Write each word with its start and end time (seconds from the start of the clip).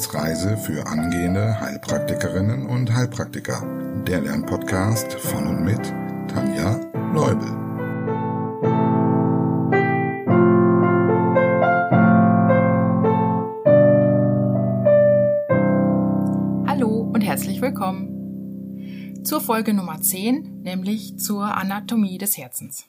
Herzensreise 0.00 0.56
für 0.56 0.86
angehende 0.86 1.60
Heilpraktikerinnen 1.60 2.64
und 2.64 2.90
Heilpraktiker. 2.90 3.62
Der 4.06 4.22
Lernpodcast 4.22 5.12
von 5.12 5.46
und 5.46 5.62
mit 5.62 5.82
Tanja 6.26 6.80
Leubel. 7.12 7.46
Hallo 16.66 17.10
und 17.12 17.20
herzlich 17.20 17.60
willkommen 17.60 19.22
zur 19.22 19.42
Folge 19.42 19.74
Nummer 19.74 20.00
10, 20.00 20.62
nämlich 20.62 21.18
zur 21.18 21.44
Anatomie 21.44 22.16
des 22.16 22.38
Herzens. 22.38 22.86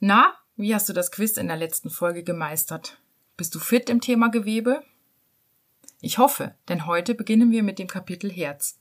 Na, 0.00 0.34
wie 0.56 0.74
hast 0.74 0.88
du 0.88 0.92
das 0.92 1.12
Quiz 1.12 1.36
in 1.36 1.46
der 1.46 1.58
letzten 1.58 1.90
Folge 1.90 2.24
gemeistert? 2.24 2.98
Bist 3.36 3.54
du 3.54 3.60
fit 3.60 3.88
im 3.88 4.00
Thema 4.00 4.28
Gewebe? 4.28 4.82
Ich 6.04 6.18
hoffe, 6.18 6.56
denn 6.68 6.86
heute 6.86 7.14
beginnen 7.14 7.52
wir 7.52 7.62
mit 7.62 7.78
dem 7.78 7.86
Kapitel 7.86 8.30
Herz. 8.30 8.80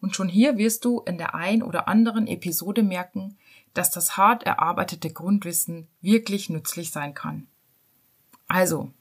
Und 0.00 0.16
schon 0.16 0.28
hier 0.28 0.58
wirst 0.58 0.84
du 0.84 1.00
in 1.00 1.16
der 1.16 1.36
ein 1.36 1.62
oder 1.62 1.86
anderen 1.86 2.26
Episode 2.26 2.82
merken, 2.82 3.38
dass 3.74 3.92
das 3.92 4.16
hart 4.16 4.42
erarbeitete 4.42 5.12
Grundwissen 5.12 5.86
wirklich 6.00 6.50
nützlich 6.50 6.90
sein 6.90 7.14
kann. 7.14 7.46
Also, 8.48 8.92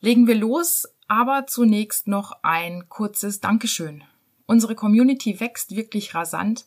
legen 0.00 0.28
wir 0.28 0.36
los, 0.36 0.88
aber 1.08 1.48
zunächst 1.48 2.06
noch 2.06 2.38
ein 2.42 2.88
kurzes 2.88 3.40
Dankeschön. 3.40 4.04
Unsere 4.46 4.76
Community 4.76 5.40
wächst 5.40 5.74
wirklich 5.74 6.14
rasant 6.14 6.66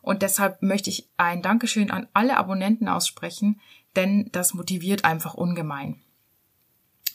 und 0.00 0.22
deshalb 0.22 0.62
möchte 0.62 0.88
ich 0.88 1.10
ein 1.18 1.42
Dankeschön 1.42 1.90
an 1.90 2.08
alle 2.14 2.38
Abonnenten 2.38 2.88
aussprechen, 2.88 3.60
denn 3.94 4.30
das 4.32 4.54
motiviert 4.54 5.04
einfach 5.04 5.34
ungemein. 5.34 6.00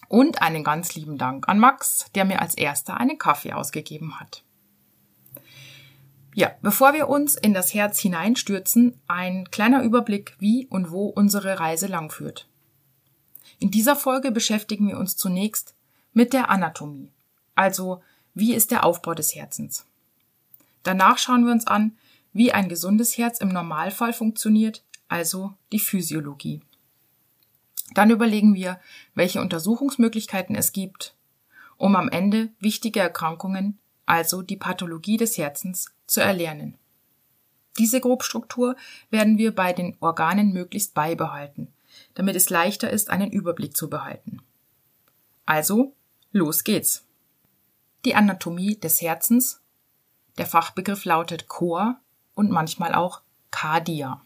Und 0.07 0.41
einen 0.41 0.63
ganz 0.63 0.95
lieben 0.95 1.17
Dank 1.17 1.47
an 1.47 1.59
Max, 1.59 2.05
der 2.15 2.25
mir 2.25 2.41
als 2.41 2.55
erster 2.55 2.97
einen 2.97 3.17
Kaffee 3.17 3.53
ausgegeben 3.53 4.19
hat. 4.19 4.43
Ja, 6.33 6.51
bevor 6.61 6.93
wir 6.93 7.07
uns 7.07 7.35
in 7.35 7.53
das 7.53 7.73
Herz 7.73 7.97
hineinstürzen, 7.99 8.99
ein 9.07 9.49
kleiner 9.51 9.83
Überblick, 9.83 10.35
wie 10.37 10.67
und 10.67 10.91
wo 10.91 11.07
unsere 11.07 11.59
Reise 11.59 11.87
langführt. 11.87 12.49
In 13.59 13.71
dieser 13.71 13.95
Folge 13.95 14.31
beschäftigen 14.31 14.89
wir 14.89 14.97
uns 14.97 15.15
zunächst 15.15 15.75
mit 16.11 16.33
der 16.33 16.49
Anatomie, 16.49 17.11
also 17.55 18.01
wie 18.33 18.53
ist 18.53 18.71
der 18.71 18.83
Aufbau 18.83 19.13
des 19.13 19.33
Herzens. 19.33 19.85
Danach 20.83 21.17
schauen 21.17 21.45
wir 21.45 21.53
uns 21.53 21.67
an, 21.67 21.97
wie 22.33 22.51
ein 22.51 22.67
gesundes 22.67 23.17
Herz 23.17 23.39
im 23.39 23.47
Normalfall 23.47 24.11
funktioniert, 24.11 24.83
also 25.07 25.53
die 25.71 25.79
Physiologie. 25.79 26.61
Dann 27.95 28.11
überlegen 28.11 28.53
wir, 28.53 28.79
welche 29.15 29.41
Untersuchungsmöglichkeiten 29.41 30.55
es 30.55 30.73
gibt, 30.73 31.15
um 31.77 31.95
am 31.95 32.09
Ende 32.09 32.49
wichtige 32.59 32.99
Erkrankungen, 32.99 33.79
also 34.05 34.41
die 34.41 34.57
Pathologie 34.57 35.17
des 35.17 35.37
Herzens, 35.37 35.87
zu 36.05 36.21
erlernen. 36.21 36.77
Diese 37.79 37.99
Grobstruktur 38.01 38.75
werden 39.09 39.37
wir 39.37 39.55
bei 39.55 39.71
den 39.73 39.95
Organen 40.01 40.53
möglichst 40.53 40.93
beibehalten, 40.93 41.73
damit 42.13 42.35
es 42.35 42.49
leichter 42.49 42.89
ist, 42.89 43.09
einen 43.09 43.31
Überblick 43.31 43.75
zu 43.75 43.89
behalten. 43.89 44.41
Also, 45.45 45.93
los 46.31 46.65
geht's. 46.65 47.05
Die 48.03 48.13
Anatomie 48.13 48.77
des 48.77 49.01
Herzens. 49.01 49.61
Der 50.37 50.45
Fachbegriff 50.45 51.05
lautet 51.05 51.47
Chor 51.47 51.97
und 52.33 52.51
manchmal 52.51 52.93
auch 52.93 53.21
Cardia. 53.51 54.21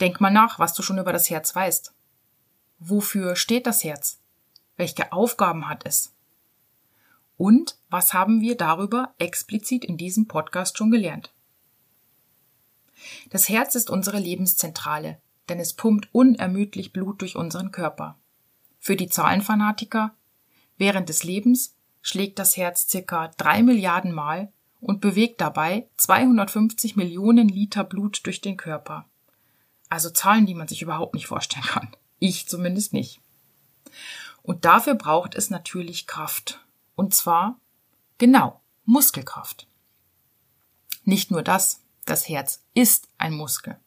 Denk 0.00 0.20
mal 0.20 0.30
nach, 0.30 0.58
was 0.58 0.74
du 0.74 0.82
schon 0.82 0.98
über 0.98 1.12
das 1.12 1.30
Herz 1.30 1.54
weißt. 1.54 1.93
Wofür 2.78 3.36
steht 3.36 3.66
das 3.66 3.84
Herz? 3.84 4.18
Welche 4.76 5.12
Aufgaben 5.12 5.68
hat 5.68 5.86
es? 5.86 6.12
Und 7.36 7.76
was 7.90 8.14
haben 8.14 8.40
wir 8.40 8.56
darüber 8.56 9.14
explizit 9.18 9.84
in 9.84 9.96
diesem 9.96 10.26
Podcast 10.26 10.78
schon 10.78 10.90
gelernt? 10.90 11.32
Das 13.30 13.48
Herz 13.48 13.74
ist 13.74 13.90
unsere 13.90 14.18
Lebenszentrale, 14.18 15.18
denn 15.48 15.60
es 15.60 15.74
pumpt 15.74 16.08
unermüdlich 16.12 16.92
Blut 16.92 17.20
durch 17.20 17.36
unseren 17.36 17.70
Körper. 17.72 18.16
Für 18.78 18.96
die 18.96 19.08
Zahlenfanatiker 19.08 20.14
während 20.76 21.08
des 21.08 21.24
Lebens 21.24 21.74
schlägt 22.02 22.38
das 22.38 22.56
Herz 22.56 22.88
circa 22.88 23.28
drei 23.36 23.62
Milliarden 23.62 24.12
Mal 24.12 24.52
und 24.80 25.00
bewegt 25.00 25.40
dabei 25.40 25.88
250 25.96 26.96
Millionen 26.96 27.48
Liter 27.48 27.84
Blut 27.84 28.20
durch 28.24 28.40
den 28.40 28.56
Körper. 28.56 29.06
Also 29.88 30.10
Zahlen, 30.10 30.46
die 30.46 30.54
man 30.54 30.68
sich 30.68 30.82
überhaupt 30.82 31.14
nicht 31.14 31.26
vorstellen 31.26 31.64
kann. 31.64 31.88
Ich 32.18 32.48
zumindest 32.48 32.92
nicht. 32.92 33.20
Und 34.42 34.64
dafür 34.64 34.94
braucht 34.94 35.34
es 35.34 35.50
natürlich 35.50 36.06
Kraft. 36.06 36.60
Und 36.96 37.14
zwar, 37.14 37.58
genau, 38.18 38.60
Muskelkraft. 38.84 39.66
Nicht 41.04 41.30
nur 41.30 41.42
das, 41.42 41.80
das 42.04 42.28
Herz 42.28 42.62
ist 42.74 43.08
ein 43.18 43.34
Muskel. 43.34 43.78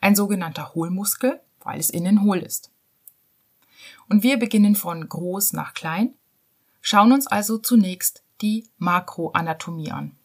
Ein 0.00 0.14
sogenannter 0.14 0.74
Hohlmuskel, 0.74 1.40
weil 1.60 1.80
es 1.80 1.90
innen 1.90 2.22
hohl 2.22 2.38
ist. 2.38 2.70
Und 4.08 4.22
wir 4.22 4.38
beginnen 4.38 4.74
von 4.74 5.08
groß 5.08 5.52
nach 5.52 5.74
klein, 5.74 6.14
schauen 6.80 7.12
uns 7.12 7.26
also 7.26 7.58
zunächst 7.58 8.22
die 8.40 8.66
Makroanatomie 8.78 9.90
an. 9.90 10.16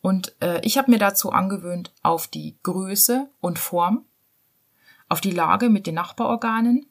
Und 0.00 0.34
äh, 0.40 0.60
ich 0.64 0.78
habe 0.78 0.90
mir 0.90 0.98
dazu 0.98 1.32
angewöhnt, 1.32 1.92
auf 2.02 2.28
die 2.28 2.56
Größe 2.62 3.28
und 3.40 3.58
Form 3.58 4.04
auf 5.08 5.20
die 5.20 5.30
Lage 5.30 5.68
mit 5.68 5.86
den 5.86 5.94
Nachbarorganen, 5.94 6.86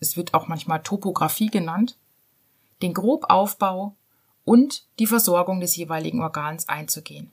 es 0.00 0.16
wird 0.16 0.34
auch 0.34 0.48
manchmal 0.48 0.82
Topographie 0.82 1.48
genannt, 1.48 1.98
den 2.82 2.94
Grobaufbau 2.94 3.96
und 4.44 4.86
die 4.98 5.06
Versorgung 5.06 5.60
des 5.60 5.76
jeweiligen 5.76 6.22
Organs 6.22 6.68
einzugehen. 6.68 7.32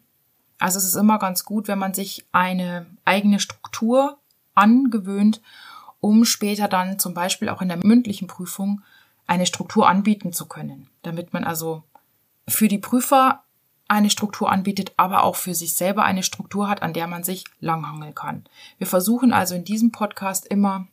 Also 0.57 0.79
es 0.79 0.85
ist 0.85 0.95
immer 0.95 1.19
ganz 1.19 1.45
gut, 1.45 1.67
wenn 1.67 1.79
man 1.79 1.93
sich 1.93 2.25
eine 2.31 2.87
eigene 3.05 3.39
Struktur 3.39 4.17
angewöhnt, 4.55 5.41
um 5.99 6.25
später 6.25 6.67
dann 6.67 6.97
zum 6.99 7.13
Beispiel 7.13 7.49
auch 7.49 7.61
in 7.61 7.67
der 7.67 7.85
mündlichen 7.85 8.27
Prüfung 8.27 8.81
eine 9.27 9.45
Struktur 9.45 9.87
anbieten 9.87 10.33
zu 10.33 10.45
können, 10.45 10.89
damit 11.03 11.33
man 11.33 11.43
also 11.43 11.83
für 12.47 12.67
die 12.67 12.77
Prüfer 12.77 13.44
eine 13.87 14.09
Struktur 14.09 14.51
anbietet, 14.51 14.93
aber 14.97 15.23
auch 15.23 15.35
für 15.35 15.53
sich 15.53 15.73
selber 15.73 16.03
eine 16.03 16.23
Struktur 16.23 16.67
hat, 16.67 16.81
an 16.81 16.93
der 16.93 17.07
man 17.07 17.23
sich 17.23 17.45
langhangeln 17.59 18.15
kann. 18.15 18.45
Wir 18.77 18.87
versuchen 18.87 19.33
also 19.33 19.55
in 19.55 19.63
diesem 19.63 19.91
Podcast 19.91 20.45
immer 20.45 20.87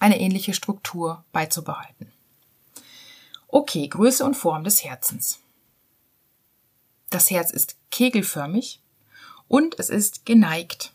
eine 0.00 0.20
ähnliche 0.20 0.54
Struktur 0.54 1.24
beizubehalten. 1.32 2.12
Okay, 3.48 3.86
Größe 3.86 4.24
und 4.24 4.34
Form 4.34 4.64
des 4.64 4.84
Herzens. 4.84 5.40
Das 7.10 7.30
Herz 7.30 7.50
ist 7.50 7.76
kegelförmig 7.90 8.80
und 9.48 9.78
es 9.78 9.90
ist 9.90 10.24
geneigt. 10.24 10.92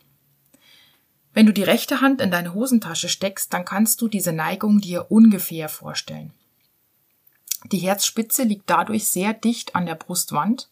Wenn 1.33 1.45
du 1.45 1.51
die 1.51 1.63
rechte 1.63 1.99
Hand 1.99 2.21
in 2.21 2.31
deine 2.31 2.53
Hosentasche 2.53 3.09
steckst, 3.09 3.53
dann 3.53 3.65
kannst 3.65 4.01
du 4.01 4.07
diese 4.07 4.31
Neigung 4.31 4.79
dir 4.79 5.11
ungefähr 5.11 5.67
vorstellen. 5.67 6.33
Die 7.71 7.79
Herzspitze 7.79 8.43
liegt 8.43 8.69
dadurch 8.69 9.07
sehr 9.07 9.33
dicht 9.33 9.75
an 9.75 9.85
der 9.85 9.95
Brustwand 9.95 10.69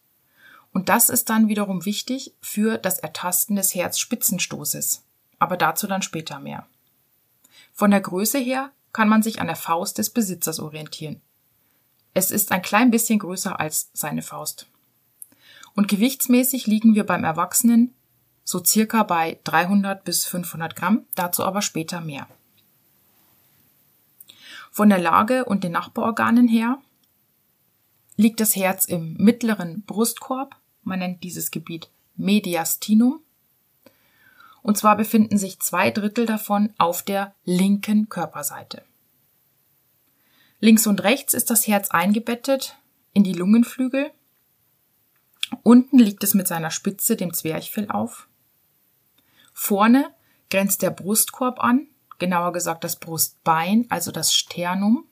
und 0.73 0.89
das 0.89 1.09
ist 1.09 1.29
dann 1.29 1.47
wiederum 1.47 1.85
wichtig 1.85 2.33
für 2.41 2.77
das 2.77 2.99
Ertasten 2.99 3.55
des 3.55 3.75
Herzspitzenstoßes. 3.75 5.03
Aber 5.37 5.55
dazu 5.55 5.87
dann 5.87 6.01
später 6.01 6.39
mehr. 6.39 6.65
Von 7.73 7.91
der 7.91 8.01
Größe 8.01 8.39
her 8.39 8.71
kann 8.91 9.07
man 9.07 9.23
sich 9.23 9.39
an 9.39 9.47
der 9.47 9.55
Faust 9.55 9.97
des 9.97 10.09
Besitzers 10.09 10.59
orientieren. 10.59 11.21
Es 12.13 12.31
ist 12.31 12.51
ein 12.51 12.61
klein 12.61 12.91
bisschen 12.91 13.19
größer 13.19 13.59
als 13.59 13.89
seine 13.93 14.21
Faust. 14.21 14.67
Und 15.75 15.87
gewichtsmäßig 15.87 16.67
liegen 16.67 16.95
wir 16.95 17.05
beim 17.05 17.23
Erwachsenen 17.23 17.93
so 18.43 18.63
circa 18.63 19.03
bei 19.03 19.39
300 19.45 20.03
bis 20.03 20.25
500 20.25 20.75
Gramm, 20.75 21.05
dazu 21.15 21.43
aber 21.43 21.61
später 21.61 22.01
mehr. 22.01 22.27
Von 24.69 24.89
der 24.89 24.99
Lage 24.99 25.45
und 25.45 25.63
den 25.63 25.71
Nachbarorganen 25.71 26.47
her 26.47 26.79
liegt 28.17 28.39
das 28.39 28.55
Herz 28.55 28.85
im 28.85 29.13
mittleren 29.15 29.83
Brustkorb 29.83 30.55
man 30.83 30.99
nennt 30.99 31.23
dieses 31.23 31.51
Gebiet 31.51 31.89
Mediastinum. 32.15 33.21
Und 34.61 34.77
zwar 34.77 34.95
befinden 34.95 35.37
sich 35.37 35.59
zwei 35.59 35.91
Drittel 35.91 36.25
davon 36.25 36.73
auf 36.77 37.03
der 37.03 37.35
linken 37.43 38.09
Körperseite. 38.09 38.83
Links 40.59 40.87
und 40.87 41.03
rechts 41.03 41.33
ist 41.33 41.49
das 41.49 41.67
Herz 41.67 41.91
eingebettet 41.91 42.77
in 43.11 43.23
die 43.23 43.33
Lungenflügel. 43.33 44.11
Unten 45.61 45.99
liegt 45.99 46.23
es 46.23 46.33
mit 46.33 46.47
seiner 46.47 46.71
Spitze 46.71 47.17
dem 47.17 47.33
Zwerchfell 47.33 47.89
auf. 47.89 48.29
Vorne 49.53 50.13
grenzt 50.49 50.81
der 50.81 50.91
Brustkorb 50.91 51.61
an, 51.61 51.87
genauer 52.17 52.53
gesagt 52.53 52.83
das 52.83 52.95
Brustbein, 52.95 53.85
also 53.89 54.11
das 54.11 54.33
Sternum. 54.33 55.05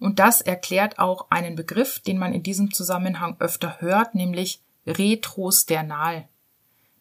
Und 0.00 0.18
das 0.18 0.40
erklärt 0.40 0.98
auch 0.98 1.30
einen 1.30 1.56
Begriff, 1.56 1.98
den 2.00 2.18
man 2.18 2.32
in 2.32 2.42
diesem 2.42 2.72
Zusammenhang 2.72 3.36
öfter 3.40 3.80
hört, 3.80 4.14
nämlich 4.14 4.60
retrosternal. 4.86 6.28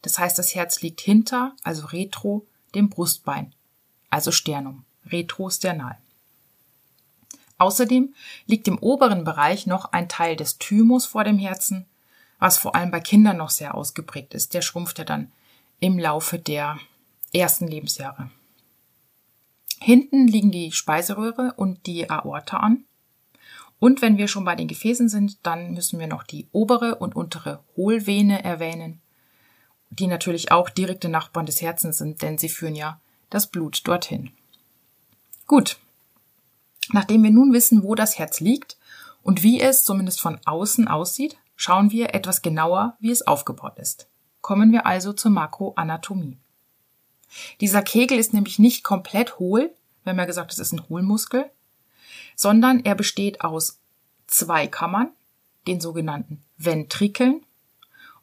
Das 0.01 0.17
heißt, 0.17 0.37
das 0.39 0.55
Herz 0.55 0.81
liegt 0.81 1.01
hinter, 1.01 1.55
also 1.63 1.87
retro, 1.87 2.45
dem 2.75 2.89
Brustbein, 2.89 3.53
also 4.09 4.31
Sternum, 4.31 4.85
retrosternal. 5.05 5.97
Außerdem 7.59 8.13
liegt 8.45 8.67
im 8.67 8.77
oberen 8.77 9.23
Bereich 9.23 9.65
noch 9.65 9.91
ein 9.91 10.09
Teil 10.09 10.35
des 10.35 10.57
Thymus 10.57 11.05
vor 11.05 11.23
dem 11.23 11.39
Herzen, 11.39 11.85
was 12.39 12.57
vor 12.57 12.75
allem 12.75 12.91
bei 12.91 12.99
Kindern 12.99 13.37
noch 13.37 13.49
sehr 13.49 13.75
ausgeprägt 13.75 14.33
ist. 14.33 14.53
Der 14.53 14.61
schrumpft 14.61 14.99
ja 14.99 15.05
dann 15.05 15.31
im 15.79 15.97
Laufe 15.97 16.37
der 16.37 16.79
ersten 17.33 17.67
Lebensjahre. 17.67 18.29
Hinten 19.79 20.27
liegen 20.27 20.51
die 20.51 20.71
Speiseröhre 20.71 21.53
und 21.55 21.85
die 21.85 22.09
Aorta 22.09 22.57
an. 22.57 22.85
Und 23.79 24.01
wenn 24.01 24.17
wir 24.17 24.27
schon 24.27 24.43
bei 24.43 24.55
den 24.55 24.67
Gefäßen 24.67 25.07
sind, 25.07 25.37
dann 25.43 25.73
müssen 25.73 25.99
wir 25.99 26.07
noch 26.07 26.23
die 26.23 26.47
obere 26.51 26.95
und 26.95 27.15
untere 27.15 27.63
Hohlvene 27.75 28.43
erwähnen, 28.43 29.01
die 29.91 30.07
natürlich 30.07 30.51
auch 30.51 30.69
direkte 30.69 31.09
Nachbarn 31.09 31.45
des 31.45 31.61
Herzens 31.61 31.99
sind, 31.99 32.21
denn 32.21 32.37
sie 32.37 32.49
führen 32.49 32.75
ja 32.75 32.99
das 33.29 33.47
Blut 33.47 33.87
dorthin. 33.87 34.31
Gut. 35.45 35.77
Nachdem 36.91 37.23
wir 37.23 37.31
nun 37.31 37.53
wissen, 37.53 37.83
wo 37.83 37.95
das 37.95 38.17
Herz 38.17 38.39
liegt 38.39 38.77
und 39.21 39.43
wie 39.43 39.61
es 39.61 39.83
zumindest 39.83 40.21
von 40.21 40.39
außen 40.45 40.87
aussieht, 40.87 41.37
schauen 41.55 41.91
wir 41.91 42.15
etwas 42.15 42.41
genauer, 42.41 42.95
wie 42.99 43.11
es 43.11 43.27
aufgebaut 43.27 43.77
ist. 43.77 44.07
Kommen 44.41 44.71
wir 44.71 44.85
also 44.85 45.13
zur 45.13 45.31
Makroanatomie. 45.31 46.37
Dieser 47.61 47.81
Kegel 47.81 48.17
ist 48.17 48.33
nämlich 48.33 48.59
nicht 48.59 48.83
komplett 48.83 49.39
hohl, 49.39 49.73
haben 50.05 50.17
ja 50.17 50.25
gesagt, 50.25 50.51
es 50.51 50.59
ist 50.59 50.71
ein 50.71 50.87
Hohlmuskel, 50.89 51.49
sondern 52.35 52.83
er 52.85 52.95
besteht 52.95 53.41
aus 53.41 53.79
zwei 54.27 54.67
Kammern, 54.67 55.09
den 55.67 55.81
sogenannten 55.81 56.43
Ventrikeln, 56.57 57.45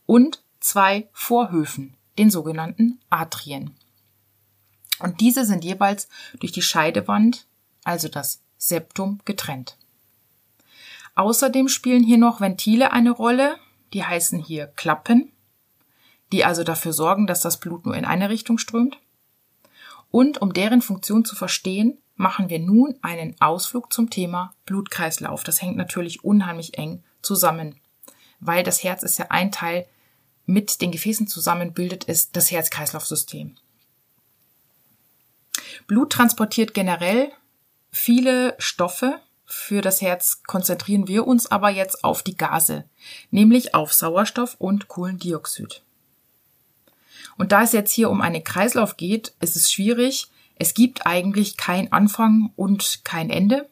und 0.06 0.43
zwei 0.61 1.09
Vorhöfen, 1.12 1.95
den 2.19 2.31
sogenannten 2.31 3.01
Atrien. 3.11 3.75
Und 4.99 5.21
diese 5.21 5.45
sind 5.45 5.65
jeweils 5.65 6.09
durch 6.41 6.53
die 6.53 6.62
Scheidewand, 6.62 7.47
also 7.85 8.09
das 8.09 8.41
Septum, 8.59 9.21
getrennt. 9.25 9.77
Außerdem 11.15 11.69
spielen 11.69 12.03
hier 12.03 12.19
noch 12.19 12.41
Ventile 12.41 12.93
eine 12.93 13.11
Rolle, 13.11 13.57
die 13.93 14.05
heißen 14.05 14.39
hier 14.39 14.67
Klappen, 14.69 15.33
die 16.32 16.44
also 16.44 16.65
dafür 16.65 16.93
sorgen, 16.93 17.26
dass 17.26 17.41
das 17.41 17.59
Blut 17.61 17.87
nur 17.87 17.97
in 17.97 18.05
eine 18.05 18.29
Richtung 18.29 18.59
strömt. 18.59 18.99
Und 20.11 20.41
um 20.41 20.53
deren 20.53 20.82
Funktion 20.82 21.25
zu 21.25 21.37
verstehen, 21.37 21.99
machen 22.17 22.49
wir 22.49 22.59
nun 22.59 22.94
einen 23.03 23.35
Ausflug 23.41 23.93
zum 23.93 24.11
Thema 24.11 24.55
Blutkreislauf. 24.67 25.44
Das 25.44 25.61
hängt 25.61 25.76
natürlich 25.76 26.25
unheimlich 26.25 26.79
eng 26.79 27.03
zusammen, 27.23 27.76
weil 28.41 28.62
das 28.62 28.85
Herz 28.85 29.03
ist 29.03 29.19
ja 29.19 29.26
ein 29.31 29.50
Teil 29.50 29.87
mit 30.47 30.81
den 30.81 30.91
Gefäßen 30.91 31.26
zusammen 31.26 31.73
bildet 31.73 32.09
es 32.09 32.31
das 32.31 32.50
Herz-Kreislauf-System. 32.50 33.56
Blut 35.87 36.12
transportiert 36.12 36.75
generell 36.75 37.32
viele 37.91 38.55
Stoffe. 38.59 39.21
Für 39.47 39.82
das 39.82 40.00
Herz 40.00 40.43
konzentrieren 40.47 41.06
wir 41.06 41.26
uns 41.26 41.50
aber 41.50 41.71
jetzt 41.71 42.03
auf 42.03 42.23
die 42.23 42.37
Gase, 42.37 42.85
nämlich 43.31 43.75
auf 43.75 43.93
Sauerstoff 43.93 44.56
und 44.59 44.88
Kohlendioxid. 44.88 45.84
Und 47.37 47.53
da 47.53 47.62
es 47.62 47.73
jetzt 47.73 47.93
hier 47.93 48.11
um 48.11 48.21
einen 48.21 48.44
Kreislauf 48.44 48.97
geht, 48.97 49.35
ist 49.41 49.56
es 49.56 49.73
schwierig. 49.73 50.29
Es 50.56 50.75
gibt 50.75 51.06
eigentlich 51.06 51.56
kein 51.56 51.93
Anfang 51.93 52.53
und 52.56 53.00
kein 53.05 53.31
Ende. 53.31 53.69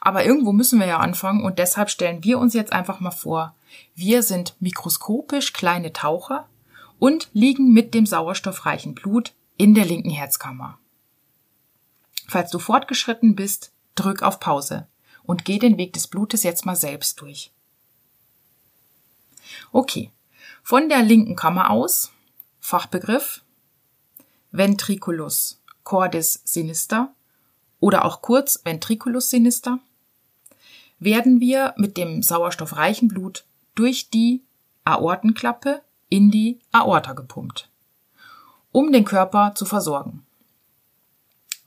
Aber 0.00 0.24
irgendwo 0.24 0.52
müssen 0.52 0.80
wir 0.80 0.86
ja 0.86 0.98
anfangen 0.98 1.44
und 1.44 1.58
deshalb 1.58 1.90
stellen 1.90 2.24
wir 2.24 2.38
uns 2.38 2.54
jetzt 2.54 2.72
einfach 2.72 3.00
mal 3.00 3.10
vor, 3.10 3.54
wir 3.94 4.22
sind 4.22 4.56
mikroskopisch 4.58 5.52
kleine 5.52 5.92
Taucher 5.92 6.48
und 6.98 7.28
liegen 7.32 7.72
mit 7.72 7.94
dem 7.94 8.06
sauerstoffreichen 8.06 8.94
Blut 8.94 9.32
in 9.56 9.74
der 9.74 9.84
linken 9.84 10.10
Herzkammer. 10.10 10.78
Falls 12.26 12.50
du 12.50 12.58
fortgeschritten 12.58 13.36
bist, 13.36 13.72
drück 13.94 14.22
auf 14.22 14.40
Pause 14.40 14.86
und 15.22 15.44
geh 15.44 15.58
den 15.58 15.76
Weg 15.76 15.92
des 15.92 16.06
Blutes 16.06 16.42
jetzt 16.42 16.64
mal 16.64 16.76
selbst 16.76 17.20
durch. 17.20 17.52
Okay, 19.72 20.10
von 20.62 20.88
der 20.88 21.02
linken 21.02 21.36
Kammer 21.36 21.70
aus, 21.70 22.12
Fachbegriff, 22.70 23.42
Ventriculus 24.52 25.60
cordis 25.82 26.40
sinister 26.44 27.12
oder 27.80 28.04
auch 28.04 28.22
kurz 28.22 28.60
Ventriculus 28.62 29.28
sinister, 29.28 29.80
werden 31.00 31.40
wir 31.40 31.74
mit 31.78 31.96
dem 31.96 32.22
sauerstoffreichen 32.22 33.08
Blut 33.08 33.44
durch 33.74 34.08
die 34.10 34.44
Aortenklappe 34.84 35.82
in 36.10 36.30
die 36.30 36.60
Aorta 36.70 37.14
gepumpt, 37.14 37.68
um 38.70 38.92
den 38.92 39.04
Körper 39.04 39.52
zu 39.56 39.64
versorgen. 39.64 40.24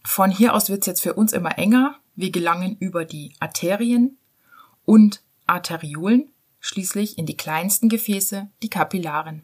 Von 0.05 0.31
hier 0.31 0.53
aus 0.53 0.69
wird 0.69 0.83
es 0.83 0.87
jetzt 0.87 1.01
für 1.01 1.15
uns 1.15 1.33
immer 1.33 1.57
enger. 1.57 1.97
Wir 2.15 2.31
gelangen 2.31 2.77
über 2.79 3.03
die 3.03 3.33
Arterien 3.41 4.17
und 4.85 5.21
Arteriolen 5.47 6.31
schließlich 6.61 7.17
in 7.17 7.25
die 7.25 7.35
kleinsten 7.35 7.89
Gefäße, 7.89 8.49
die 8.61 8.69
Kapillaren. 8.69 9.43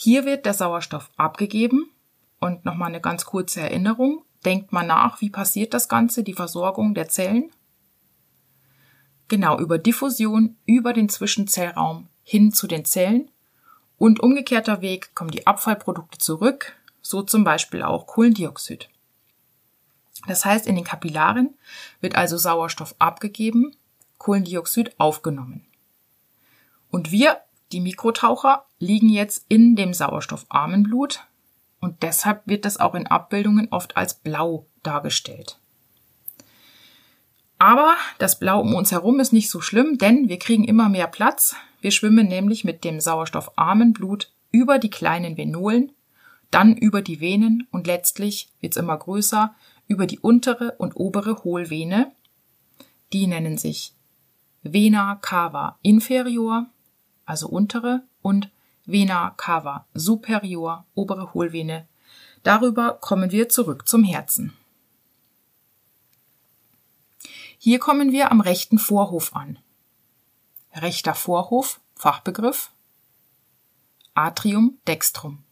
Hier 0.00 0.24
wird 0.24 0.46
der 0.46 0.54
Sauerstoff 0.54 1.10
abgegeben 1.16 1.90
und 2.38 2.64
nochmal 2.64 2.90
eine 2.90 3.00
ganz 3.00 3.24
kurze 3.24 3.62
Erinnerung. 3.62 4.22
Denkt 4.44 4.70
mal 4.70 4.86
nach, 4.86 5.20
wie 5.20 5.28
passiert 5.28 5.74
das 5.74 5.88
Ganze, 5.88 6.22
die 6.22 6.34
Versorgung 6.34 6.94
der 6.94 7.08
Zellen? 7.08 7.50
Genau, 9.26 9.58
über 9.58 9.76
Diffusion, 9.76 10.56
über 10.66 10.92
den 10.92 11.08
Zwischenzellraum 11.08 12.06
hin 12.22 12.52
zu 12.52 12.68
den 12.68 12.84
Zellen 12.84 13.28
und 13.96 14.20
umgekehrter 14.20 14.82
Weg 14.82 15.16
kommen 15.16 15.32
die 15.32 15.48
Abfallprodukte 15.48 16.18
zurück, 16.18 16.76
so 17.02 17.22
zum 17.22 17.42
Beispiel 17.42 17.82
auch 17.82 18.06
Kohlendioxid. 18.06 18.88
Das 20.28 20.44
heißt, 20.44 20.68
in 20.68 20.76
den 20.76 20.84
Kapillaren 20.84 21.58
wird 22.00 22.14
also 22.14 22.36
Sauerstoff 22.36 22.94
abgegeben, 23.00 23.74
Kohlendioxid 24.18 24.94
aufgenommen. 25.00 25.66
Und 26.88 27.10
wir, 27.10 27.40
die 27.72 27.80
Mikrotaucher, 27.80 28.64
liegen 28.78 29.08
jetzt 29.08 29.44
in 29.48 29.76
dem 29.76 29.92
sauerstoffarmen 29.94 30.84
Blut 30.84 31.26
und 31.80 32.02
deshalb 32.02 32.42
wird 32.46 32.64
das 32.64 32.78
auch 32.78 32.94
in 32.94 33.06
Abbildungen 33.06 33.68
oft 33.70 33.96
als 33.96 34.14
blau 34.14 34.66
dargestellt. 34.82 35.58
Aber 37.58 37.96
das 38.18 38.38
Blau 38.38 38.60
um 38.60 38.74
uns 38.74 38.92
herum 38.92 39.18
ist 39.18 39.32
nicht 39.32 39.50
so 39.50 39.60
schlimm, 39.60 39.98
denn 39.98 40.28
wir 40.28 40.38
kriegen 40.38 40.64
immer 40.64 40.88
mehr 40.88 41.08
Platz. 41.08 41.56
Wir 41.80 41.90
schwimmen 41.90 42.28
nämlich 42.28 42.64
mit 42.64 42.84
dem 42.84 43.00
sauerstoffarmen 43.00 43.92
Blut 43.92 44.32
über 44.52 44.78
die 44.78 44.90
kleinen 44.90 45.36
Venolen, 45.36 45.92
dann 46.50 46.76
über 46.76 47.02
die 47.02 47.20
Venen 47.20 47.66
und 47.70 47.86
letztlich 47.86 48.48
wird's 48.60 48.76
immer 48.76 48.96
größer 48.96 49.54
über 49.88 50.06
die 50.06 50.20
untere 50.20 50.72
und 50.78 50.96
obere 50.96 51.42
Hohlvene. 51.44 52.12
Die 53.12 53.26
nennen 53.26 53.58
sich 53.58 53.92
Vena 54.62 55.16
cava 55.16 55.78
inferior, 55.82 56.66
also 57.28 57.48
untere, 57.48 58.02
und 58.22 58.50
Vena 58.86 59.30
cava 59.36 59.86
superior, 59.92 60.86
obere 60.94 61.34
Hohlvene. 61.34 61.86
Darüber 62.42 62.94
kommen 62.94 63.30
wir 63.30 63.48
zurück 63.48 63.86
zum 63.86 64.02
Herzen. 64.02 64.56
Hier 67.58 67.78
kommen 67.78 68.12
wir 68.12 68.30
am 68.32 68.40
rechten 68.40 68.78
Vorhof 68.78 69.34
an. 69.36 69.58
Rechter 70.74 71.14
Vorhof, 71.14 71.80
Fachbegriff. 71.94 72.70
Atrium 74.14 74.78
dextrum. 74.86 75.44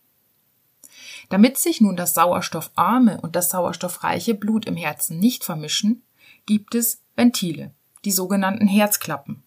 Damit 1.29 1.59
sich 1.59 1.81
nun 1.81 1.97
das 1.97 2.15
sauerstoffarme 2.15 3.21
und 3.21 3.37
das 3.37 3.51
sauerstoffreiche 3.51 4.35
Blut 4.35 4.65
im 4.65 4.77
Herzen 4.77 5.19
nicht 5.19 5.45
vermischen, 5.45 6.05
gibt 6.47 6.75
es 6.75 7.03
Ventile, 7.17 7.75
die 8.05 8.13
sogenannten 8.13 8.67
Herzklappen. 8.67 9.43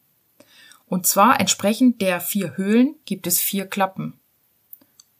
Und 0.89 1.05
zwar 1.05 1.39
entsprechend 1.39 2.01
der 2.01 2.19
vier 2.19 2.57
Höhlen 2.57 2.95
gibt 3.05 3.27
es 3.27 3.39
vier 3.39 3.67
Klappen. 3.67 4.19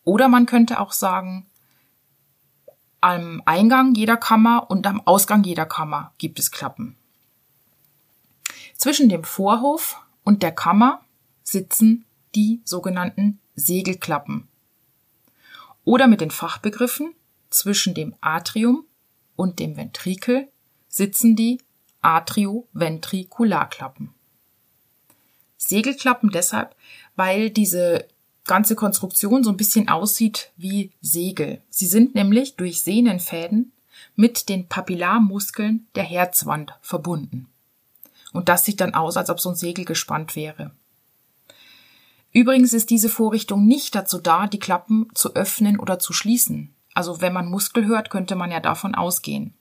Oder 0.03 0.27
man 0.27 0.47
könnte 0.47 0.79
auch 0.79 0.91
sagen, 0.91 1.45
am 3.01 3.43
Eingang 3.45 3.93
jeder 3.93 4.17
Kammer 4.17 4.65
und 4.69 4.87
am 4.87 5.05
Ausgang 5.05 5.43
jeder 5.43 5.67
Kammer 5.67 6.11
gibt 6.17 6.39
es 6.39 6.49
Klappen. 6.51 6.97
Zwischen 8.75 9.09
dem 9.09 9.23
Vorhof 9.23 10.01
und 10.23 10.41
der 10.41 10.51
Kammer 10.51 11.05
sitzen 11.43 12.05
die 12.35 12.61
sogenannten 12.65 13.39
Segelklappen 13.55 14.47
oder 15.85 16.07
mit 16.07 16.21
den 16.21 16.31
Fachbegriffen 16.31 17.13
zwischen 17.49 17.93
dem 17.93 18.15
Atrium 18.21 18.85
und 19.35 19.59
dem 19.59 19.77
Ventrikel 19.77 20.49
sitzen 20.87 21.35
die 21.35 21.61
Atrioventrikularklappen. 22.01 24.15
Segelklappen 25.69 26.31
deshalb, 26.31 26.75
weil 27.15 27.49
diese 27.49 28.05
ganze 28.45 28.75
Konstruktion 28.75 29.43
so 29.43 29.51
ein 29.51 29.57
bisschen 29.57 29.89
aussieht 29.89 30.51
wie 30.57 30.91
Segel. 31.01 31.61
Sie 31.69 31.85
sind 31.85 32.15
nämlich 32.15 32.55
durch 32.55 32.81
Sehnenfäden 32.81 33.71
mit 34.15 34.49
den 34.49 34.67
Papillarmuskeln 34.67 35.87
der 35.95 36.03
Herzwand 36.03 36.73
verbunden. 36.81 37.47
Und 38.33 38.49
das 38.49 38.65
sieht 38.65 38.81
dann 38.81 38.93
aus, 38.93 39.17
als 39.17 39.29
ob 39.29 39.39
so 39.39 39.49
ein 39.49 39.55
Segel 39.55 39.85
gespannt 39.85 40.35
wäre. 40.35 40.71
Übrigens 42.31 42.73
ist 42.73 42.89
diese 42.89 43.09
Vorrichtung 43.09 43.65
nicht 43.65 43.95
dazu 43.95 44.19
da, 44.19 44.47
die 44.47 44.59
Klappen 44.59 45.07
zu 45.13 45.35
öffnen 45.35 45.79
oder 45.79 45.99
zu 45.99 46.13
schließen. 46.13 46.73
Also 46.93 47.21
wenn 47.21 47.33
man 47.33 47.49
Muskel 47.49 47.85
hört, 47.85 48.09
könnte 48.09 48.35
man 48.35 48.51
ja 48.51 48.59
davon 48.59 48.95
ausgehen. 48.95 49.53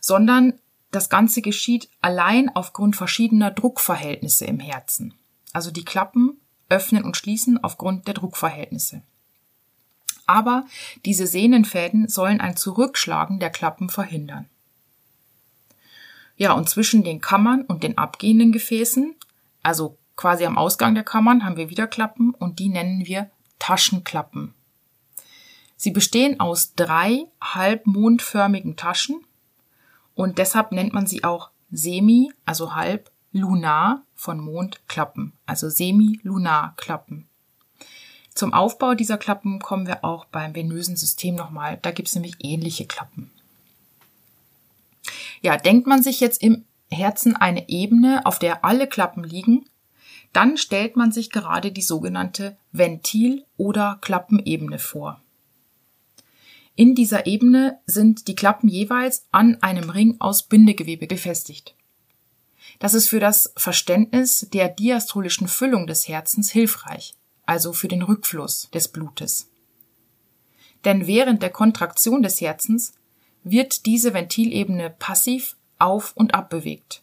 Sondern 0.00 0.54
das 0.90 1.08
Ganze 1.08 1.42
geschieht 1.42 1.88
allein 2.00 2.48
aufgrund 2.54 2.96
verschiedener 2.96 3.50
Druckverhältnisse 3.50 4.46
im 4.46 4.60
Herzen. 4.60 5.14
Also 5.52 5.70
die 5.70 5.84
Klappen 5.84 6.40
öffnen 6.68 7.04
und 7.04 7.16
schließen 7.16 7.62
aufgrund 7.62 8.06
der 8.06 8.14
Druckverhältnisse. 8.14 9.02
Aber 10.26 10.64
diese 11.04 11.26
Sehnenfäden 11.26 12.08
sollen 12.08 12.40
ein 12.40 12.56
Zurückschlagen 12.56 13.40
der 13.40 13.50
Klappen 13.50 13.88
verhindern. 13.88 14.48
Ja, 16.36 16.52
und 16.52 16.70
zwischen 16.70 17.02
den 17.02 17.20
Kammern 17.20 17.62
und 17.62 17.82
den 17.82 17.98
abgehenden 17.98 18.52
Gefäßen, 18.52 19.14
also 19.62 19.98
quasi 20.16 20.46
am 20.46 20.56
Ausgang 20.56 20.94
der 20.94 21.04
Kammern, 21.04 21.44
haben 21.44 21.56
wir 21.56 21.68
wieder 21.68 21.86
Klappen 21.86 22.32
und 22.32 22.60
die 22.60 22.68
nennen 22.68 23.06
wir 23.06 23.30
Taschenklappen. 23.58 24.54
Sie 25.76 25.90
bestehen 25.90 26.40
aus 26.40 26.74
drei 26.74 27.26
halbmondförmigen 27.42 28.76
Taschen 28.76 29.24
und 30.14 30.38
deshalb 30.38 30.72
nennt 30.72 30.92
man 30.92 31.06
sie 31.06 31.24
auch 31.24 31.50
semi, 31.70 32.32
also 32.44 32.74
halb, 32.74 33.10
lunar 33.32 34.04
von 34.14 34.40
Mondklappen, 34.40 35.32
also 35.46 35.68
semi-lunar-Klappen. 35.68 37.28
Zum 38.34 38.52
Aufbau 38.52 38.94
dieser 38.94 39.18
Klappen 39.18 39.58
kommen 39.58 39.86
wir 39.86 40.04
auch 40.04 40.24
beim 40.24 40.54
venösen 40.54 40.96
System 40.96 41.34
nochmal. 41.34 41.78
Da 41.82 41.90
gibt 41.90 42.08
es 42.08 42.14
nämlich 42.14 42.36
ähnliche 42.40 42.86
Klappen. 42.86 43.30
Ja, 45.42 45.56
denkt 45.56 45.86
man 45.86 46.02
sich 46.02 46.20
jetzt 46.20 46.42
im 46.42 46.64
Herzen 46.90 47.36
eine 47.36 47.68
Ebene, 47.68 48.24
auf 48.26 48.38
der 48.38 48.64
alle 48.64 48.86
Klappen 48.86 49.24
liegen, 49.24 49.66
dann 50.32 50.56
stellt 50.56 50.96
man 50.96 51.12
sich 51.12 51.30
gerade 51.30 51.72
die 51.72 51.82
sogenannte 51.82 52.56
Ventil- 52.72 53.44
oder 53.56 53.98
Klappenebene 54.00 54.78
vor. 54.78 55.20
In 56.76 56.94
dieser 56.94 57.26
Ebene 57.26 57.78
sind 57.86 58.28
die 58.28 58.34
Klappen 58.34 58.68
jeweils 58.68 59.26
an 59.32 59.58
einem 59.60 59.90
Ring 59.90 60.16
aus 60.18 60.44
Bindegewebe 60.44 61.06
befestigt. 61.06 61.74
Das 62.80 62.94
ist 62.94 63.08
für 63.08 63.20
das 63.20 63.52
Verständnis 63.56 64.48
der 64.52 64.68
diastolischen 64.68 65.48
Füllung 65.48 65.86
des 65.86 66.08
Herzens 66.08 66.50
hilfreich, 66.50 67.14
also 67.44 67.72
für 67.74 67.88
den 67.88 68.02
Rückfluss 68.02 68.70
des 68.70 68.88
Blutes. 68.88 69.50
Denn 70.86 71.06
während 71.06 71.42
der 71.42 71.50
Kontraktion 71.50 72.22
des 72.22 72.40
Herzens 72.40 72.94
wird 73.44 73.84
diese 73.84 74.14
Ventilebene 74.14 74.88
passiv 74.90 75.56
auf 75.78 76.12
und 76.16 76.34
ab 76.34 76.48
bewegt. 76.48 77.02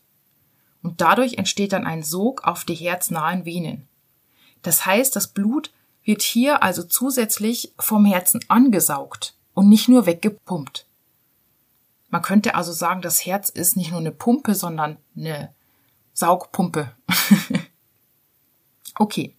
Und 0.81 0.99
dadurch 0.99 1.35
entsteht 1.35 1.73
dann 1.73 1.85
ein 1.85 2.01
Sog 2.01 2.43
auf 2.43 2.65
die 2.65 2.75
herznahen 2.75 3.45
Venen. 3.45 3.87
Das 4.63 4.85
heißt, 4.85 5.15
das 5.15 5.27
Blut 5.27 5.71
wird 6.03 6.23
hier 6.23 6.63
also 6.63 6.83
zusätzlich 6.83 7.73
vom 7.77 8.03
Herzen 8.03 8.39
angesaugt 8.47 9.35
und 9.53 9.69
nicht 9.69 9.89
nur 9.89 10.07
weggepumpt. 10.07 10.87
Man 12.09 12.23
könnte 12.23 12.55
also 12.55 12.71
sagen, 12.71 13.03
das 13.03 13.27
Herz 13.27 13.49
ist 13.49 13.77
nicht 13.77 13.91
nur 13.91 13.99
eine 13.99 14.11
Pumpe, 14.11 14.55
sondern 14.55 14.97
eine 15.15 15.53
Saugpumpe. 16.17 16.95
okay. 18.95 19.35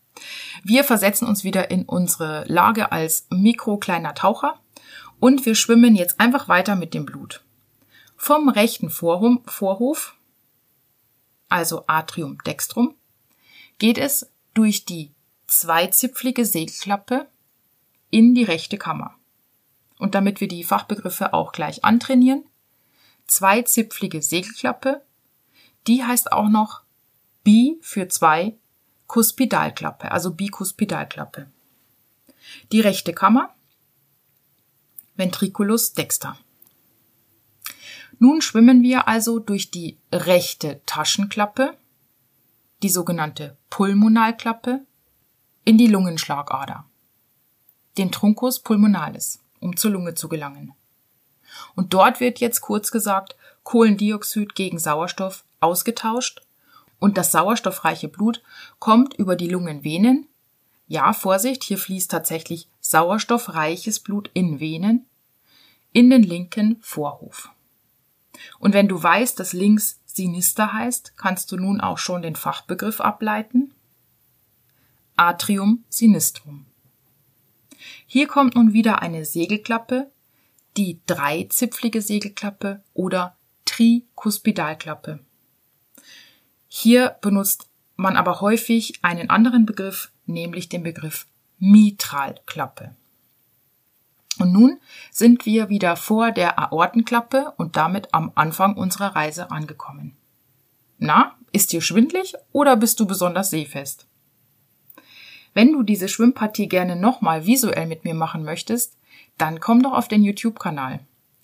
Wir 0.62 0.84
versetzen 0.84 1.26
uns 1.26 1.42
wieder 1.42 1.72
in 1.72 1.84
unsere 1.84 2.44
Lage 2.46 2.92
als 2.92 3.26
mikrokleiner 3.30 4.14
Taucher 4.14 4.60
und 5.18 5.44
wir 5.44 5.56
schwimmen 5.56 5.96
jetzt 5.96 6.20
einfach 6.20 6.46
weiter 6.46 6.76
mit 6.76 6.94
dem 6.94 7.04
Blut. 7.04 7.42
Vom 8.16 8.48
rechten 8.48 8.90
Vorhof, 8.90 10.14
also 11.48 11.82
Atrium 11.88 12.38
dextrum, 12.46 12.94
geht 13.78 13.98
es 13.98 14.30
durch 14.54 14.84
die 14.84 15.10
zweizipflige 15.48 16.44
Segelklappe 16.44 17.26
in 18.10 18.36
die 18.36 18.44
rechte 18.44 18.78
Kammer 18.78 19.16
und 19.98 20.14
damit 20.14 20.40
wir 20.40 20.46
die 20.46 20.62
Fachbegriffe 20.62 21.32
auch 21.34 21.50
gleich 21.50 21.84
antrainieren, 21.84 22.44
zweizipflige 23.26 24.22
Segelklappe, 24.22 25.02
die 25.88 26.04
heißt 26.04 26.32
auch 26.32 26.48
noch 26.48 26.82
Bi 27.42 27.78
für 27.80 28.08
zwei 28.08 28.56
Kuspidalklappe, 29.06 30.12
also 30.12 30.32
Bikuspidalklappe. 30.32 31.50
Die 32.72 32.80
rechte 32.80 33.12
Kammer, 33.12 33.54
Ventriculus 35.16 35.94
dexter. 35.94 36.36
Nun 38.18 38.42
schwimmen 38.42 38.82
wir 38.82 39.08
also 39.08 39.38
durch 39.38 39.70
die 39.70 39.98
rechte 40.12 40.80
Taschenklappe, 40.86 41.76
die 42.82 42.88
sogenannte 42.88 43.56
Pulmonalklappe, 43.70 44.84
in 45.64 45.76
die 45.78 45.86
Lungenschlagader, 45.86 46.86
den 47.98 48.10
Truncus 48.12 48.60
pulmonalis 48.60 49.40
um 49.60 49.76
zur 49.76 49.90
Lunge 49.90 50.14
zu 50.14 50.28
gelangen. 50.28 50.72
Und 51.74 51.94
dort 51.94 52.20
wird 52.20 52.40
jetzt 52.40 52.60
kurz 52.60 52.90
gesagt 52.90 53.36
Kohlendioxid 53.64 54.54
gegen 54.54 54.78
Sauerstoff 54.78 55.44
ausgetauscht 55.60 56.42
und 56.98 57.16
das 57.16 57.32
sauerstoffreiche 57.32 58.08
Blut 58.08 58.42
kommt 58.78 59.14
über 59.14 59.36
die 59.36 59.48
Lungenvenen. 59.48 60.26
Ja, 60.86 61.12
Vorsicht, 61.12 61.64
hier 61.64 61.78
fließt 61.78 62.10
tatsächlich 62.10 62.68
sauerstoffreiches 62.80 64.00
Blut 64.00 64.30
in 64.34 64.60
Venen 64.60 65.06
in 65.92 66.10
den 66.10 66.22
linken 66.22 66.78
Vorhof. 66.80 67.50
Und 68.58 68.74
wenn 68.74 68.88
du 68.88 69.02
weißt, 69.02 69.38
dass 69.38 69.52
links 69.52 70.00
Sinister 70.06 70.72
heißt, 70.72 71.16
kannst 71.16 71.52
du 71.52 71.56
nun 71.56 71.80
auch 71.80 71.98
schon 71.98 72.22
den 72.22 72.36
Fachbegriff 72.36 73.00
ableiten. 73.00 73.74
Atrium 75.16 75.84
sinistrum. 75.88 76.66
Hier 78.06 78.26
kommt 78.26 78.54
nun 78.54 78.72
wieder 78.72 79.02
eine 79.02 79.24
Segelklappe, 79.24 80.10
die 80.76 81.00
dreizipflige 81.06 82.02
Segelklappe 82.02 82.82
oder 82.94 83.36
Trikuspidalklappe. 83.64 85.20
Hier 86.68 87.16
benutzt 87.20 87.68
man 87.96 88.16
aber 88.16 88.40
häufig 88.40 89.00
einen 89.02 89.30
anderen 89.30 89.66
Begriff, 89.66 90.12
nämlich 90.26 90.68
den 90.68 90.82
Begriff 90.82 91.26
Mitralklappe. 91.58 92.94
Und 94.38 94.52
nun 94.52 94.78
sind 95.10 95.46
wir 95.46 95.68
wieder 95.68 95.96
vor 95.96 96.30
der 96.30 96.58
Aortenklappe 96.58 97.52
und 97.56 97.76
damit 97.76 98.14
am 98.14 98.30
Anfang 98.36 98.76
unserer 98.76 99.16
Reise 99.16 99.50
angekommen. 99.50 100.16
Na, 100.98 101.34
ist 101.52 101.72
dir 101.72 101.80
schwindlig 101.80 102.34
oder 102.52 102.76
bist 102.76 103.00
du 103.00 103.06
besonders 103.06 103.50
seefest? 103.50 104.06
Wenn 105.54 105.72
du 105.72 105.82
diese 105.82 106.08
Schwimmpartie 106.08 106.68
gerne 106.68 106.94
nochmal 106.94 107.46
visuell 107.46 107.86
mit 107.86 108.04
mir 108.04 108.14
machen 108.14 108.44
möchtest, 108.44 108.96
dann 109.38 109.58
komm 109.58 109.82
doch 109.82 109.92
auf 109.92 110.06
den 110.06 110.22
YouTube-Kanal. 110.22 111.00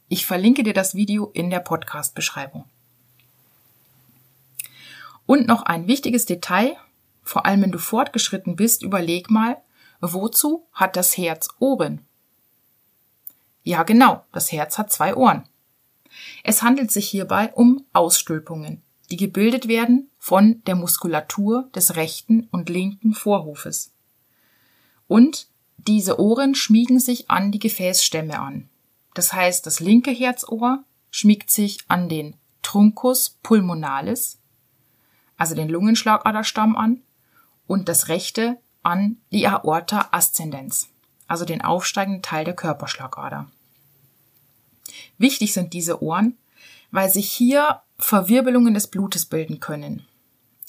Ich 0.08 0.26
verlinke 0.26 0.62
dir 0.62 0.74
das 0.74 0.94
Video 0.94 1.30
in 1.32 1.50
der 1.50 1.60
Podcast-Beschreibung. 1.60 2.66
Und 5.26 5.46
noch 5.46 5.62
ein 5.62 5.86
wichtiges 5.86 6.26
Detail, 6.26 6.76
vor 7.22 7.46
allem 7.46 7.62
wenn 7.62 7.72
du 7.72 7.78
fortgeschritten 7.78 8.56
bist, 8.56 8.82
überleg 8.82 9.30
mal, 9.30 9.56
wozu 10.00 10.66
hat 10.72 10.96
das 10.96 11.16
Herz 11.16 11.48
Ohren? 11.58 12.04
Ja, 13.62 13.82
genau, 13.82 14.24
das 14.32 14.52
Herz 14.52 14.76
hat 14.76 14.92
zwei 14.92 15.14
Ohren. 15.14 15.44
Es 16.42 16.62
handelt 16.62 16.90
sich 16.90 17.08
hierbei 17.08 17.52
um 17.54 17.84
Ausstülpungen, 17.92 18.82
die 19.10 19.16
gebildet 19.16 19.68
werden 19.68 20.10
von 20.18 20.62
der 20.66 20.76
Muskulatur 20.76 21.68
des 21.74 21.96
rechten 21.96 22.48
und 22.50 22.68
linken 22.68 23.14
Vorhofes. 23.14 23.92
Und 25.08 25.48
diese 25.78 26.20
Ohren 26.20 26.54
schmiegen 26.54 27.00
sich 27.00 27.30
an 27.30 27.52
die 27.52 27.58
Gefäßstämme 27.58 28.38
an. 28.38 28.68
Das 29.14 29.32
heißt, 29.32 29.66
das 29.66 29.80
linke 29.80 30.10
Herzohr 30.10 30.84
schmiegt 31.10 31.50
sich 31.50 31.78
an 31.88 32.08
den 32.08 32.36
Truncus 32.62 33.38
pulmonalis, 33.42 34.38
also 35.36 35.54
den 35.54 35.68
Lungenschlagaderstamm 35.68 36.76
an, 36.76 37.02
und 37.66 37.88
das 37.88 38.08
rechte 38.08 38.58
an 38.82 39.16
die 39.32 39.46
Aorta 39.46 40.08
ascendens, 40.10 40.90
also 41.26 41.44
den 41.44 41.62
aufsteigenden 41.62 42.22
Teil 42.22 42.44
der 42.44 42.54
Körperschlagader. 42.54 43.50
Wichtig 45.18 45.54
sind 45.54 45.72
diese 45.72 46.02
Ohren, 46.02 46.36
weil 46.90 47.08
sich 47.08 47.32
hier 47.32 47.80
Verwirbelungen 47.98 48.74
des 48.74 48.88
Blutes 48.88 49.24
bilden 49.24 49.60
können. 49.60 50.06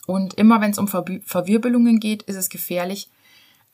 Und 0.08 0.36
immer 0.36 0.62
wenn 0.62 0.72
es 0.72 0.78
um 0.78 0.88
Verwirbelungen 0.88 2.00
geht, 2.00 2.24
ist 2.24 2.36
es 2.36 2.50
gefährlich, 2.50 3.10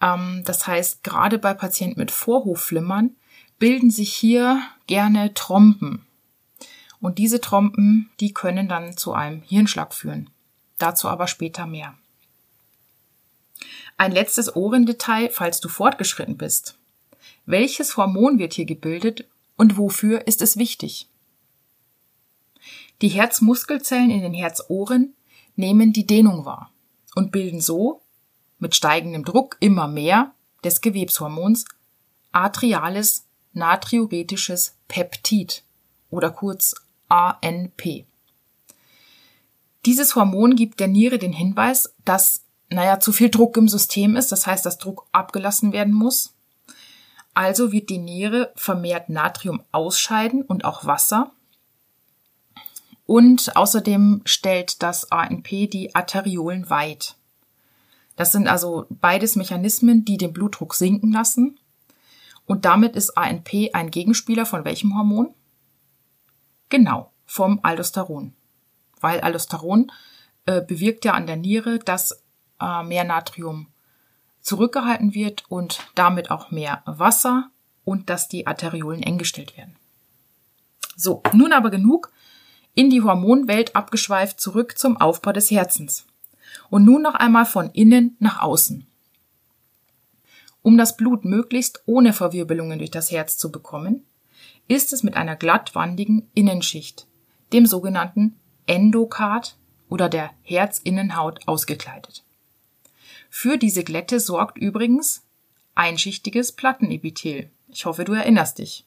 ähm, 0.01 0.41
das 0.45 0.65
heißt, 0.67 1.03
gerade 1.03 1.38
bei 1.38 1.53
Patienten 1.53 2.00
mit 2.00 2.12
Vorhofflimmern 2.12 3.12
bilden 3.60 3.91
sich 3.91 4.13
hier 4.13 4.62
gerne 4.88 5.33
Trompen. 5.33 6.05
Und 7.00 7.17
diese 7.17 7.41
Trompen, 7.41 8.10
die 8.19 8.33
können 8.33 8.67
dann 8.67 8.98
zu 8.98 9.13
einem 9.13 9.41
Hirnschlag 9.43 9.93
führen. 9.93 10.29
Dazu 10.81 11.09
aber 11.09 11.27
später 11.27 11.67
mehr. 11.67 11.95
Ein 13.97 14.11
letztes 14.11 14.55
Ohrendetail, 14.55 15.29
falls 15.29 15.59
du 15.59 15.69
fortgeschritten 15.69 16.38
bist. 16.38 16.79
Welches 17.45 17.97
Hormon 17.97 18.39
wird 18.39 18.53
hier 18.53 18.65
gebildet 18.65 19.27
und 19.57 19.77
wofür 19.77 20.25
ist 20.25 20.41
es 20.41 20.57
wichtig? 20.57 21.07
Die 23.03 23.09
Herzmuskelzellen 23.09 24.09
in 24.09 24.21
den 24.21 24.33
Herzohren 24.33 25.13
nehmen 25.55 25.93
die 25.93 26.07
Dehnung 26.07 26.45
wahr 26.45 26.71
und 27.13 27.31
bilden 27.31 27.61
so 27.61 28.01
mit 28.57 28.75
steigendem 28.75 29.23
Druck 29.23 29.57
immer 29.59 29.88
mehr 29.88 30.33
des 30.63 30.81
Gewebshormons 30.81 31.65
atriales 32.31 33.27
natriuretisches 33.53 34.77
Peptid 34.88 35.63
oder 36.09 36.31
kurz 36.31 36.73
ANP. 37.07 38.05
Dieses 39.85 40.15
Hormon 40.15 40.55
gibt 40.55 40.79
der 40.79 40.88
Niere 40.88 41.17
den 41.17 41.33
Hinweis, 41.33 41.95
dass, 42.05 42.43
naja, 42.69 43.00
zu 43.00 43.11
viel 43.11 43.29
Druck 43.29 43.57
im 43.57 43.67
System 43.67 44.15
ist, 44.15 44.31
das 44.31 44.45
heißt, 44.45 44.65
dass 44.65 44.77
Druck 44.77 45.07
abgelassen 45.11 45.73
werden 45.73 45.93
muss. 45.93 46.35
Also 47.33 47.71
wird 47.71 47.89
die 47.89 47.97
Niere 47.97 48.51
vermehrt 48.55 49.09
Natrium 49.09 49.63
ausscheiden 49.71 50.43
und 50.43 50.65
auch 50.65 50.85
Wasser. 50.85 51.31
Und 53.05 53.55
außerdem 53.55 54.21
stellt 54.25 54.83
das 54.83 55.11
ANP 55.11 55.69
die 55.69 55.95
Arteriolen 55.95 56.69
weit. 56.69 57.15
Das 58.15 58.31
sind 58.31 58.47
also 58.47 58.85
beides 58.89 59.35
Mechanismen, 59.35 60.05
die 60.05 60.17
den 60.17 60.33
Blutdruck 60.33 60.75
sinken 60.75 61.11
lassen. 61.11 61.59
Und 62.45 62.65
damit 62.65 62.95
ist 62.95 63.17
ANP 63.17 63.71
ein 63.73 63.89
Gegenspieler 63.89 64.45
von 64.45 64.65
welchem 64.65 64.95
Hormon? 64.95 65.33
Genau, 66.69 67.11
vom 67.25 67.59
Aldosteron. 67.63 68.33
Weil 69.01 69.20
Aldosteron 69.20 69.91
äh, 70.46 70.62
bewirkt 70.62 71.05
ja 71.05 71.13
an 71.13 71.27
der 71.27 71.36
Niere, 71.36 71.79
dass 71.79 72.24
äh, 72.60 72.84
mehr 72.84 73.03
Natrium 73.03 73.67
zurückgehalten 74.41 75.13
wird 75.13 75.43
und 75.50 75.79
damit 75.96 76.31
auch 76.31 76.51
mehr 76.51 76.81
Wasser 76.86 77.50
und 77.84 78.10
dass 78.10 78.27
die 78.27 78.48
Arteriolen 78.48 79.03
eng 79.03 79.17
gestellt 79.17 79.58
werden. 79.58 79.75
So, 80.96 81.22
nun 81.34 81.53
aber 81.53 81.70
genug 81.70 82.12
in 82.74 82.89
die 82.89 83.01
Hormonwelt 83.01 83.75
abgeschweift 83.75 84.39
zurück 84.39 84.77
zum 84.77 84.98
Aufbau 84.98 85.31
des 85.31 85.51
Herzens. 85.51 86.05
Und 86.70 86.86
nun 86.86 87.01
noch 87.01 87.15
einmal 87.15 87.46
von 87.46 87.70
innen 87.72 88.15
nach 88.20 88.41
außen. 88.41 88.86
Um 90.62 90.77
das 90.77 90.96
Blut 90.96 91.25
möglichst 91.25 91.81
ohne 91.86 92.13
Verwirbelungen 92.13 92.77
durch 92.77 92.91
das 92.91 93.12
Herz 93.12 93.38
zu 93.38 93.51
bekommen, 93.51 94.03
ist 94.67 94.93
es 94.93 95.03
mit 95.03 95.15
einer 95.15 95.36
glattwandigen 95.36 96.29
Innenschicht, 96.34 97.08
dem 97.51 97.65
sogenannten 97.65 98.39
Endokard 98.65 99.58
oder 99.89 100.10
der 100.10 100.32
Herzinnenhaut 100.44 101.48
ausgekleidet. 101.48 102.24
Für 103.30 103.58
diese 103.58 103.84
Glätte 103.84 104.20
sorgt 104.20 104.58
übrigens 104.58 105.24
einschichtiges 105.75 106.51
Plattenepithel. 106.51 107.50
Ich 107.70 107.86
hoffe, 107.86 108.03
du 108.03 108.13
erinnerst 108.13 108.60
dich. 108.60 108.86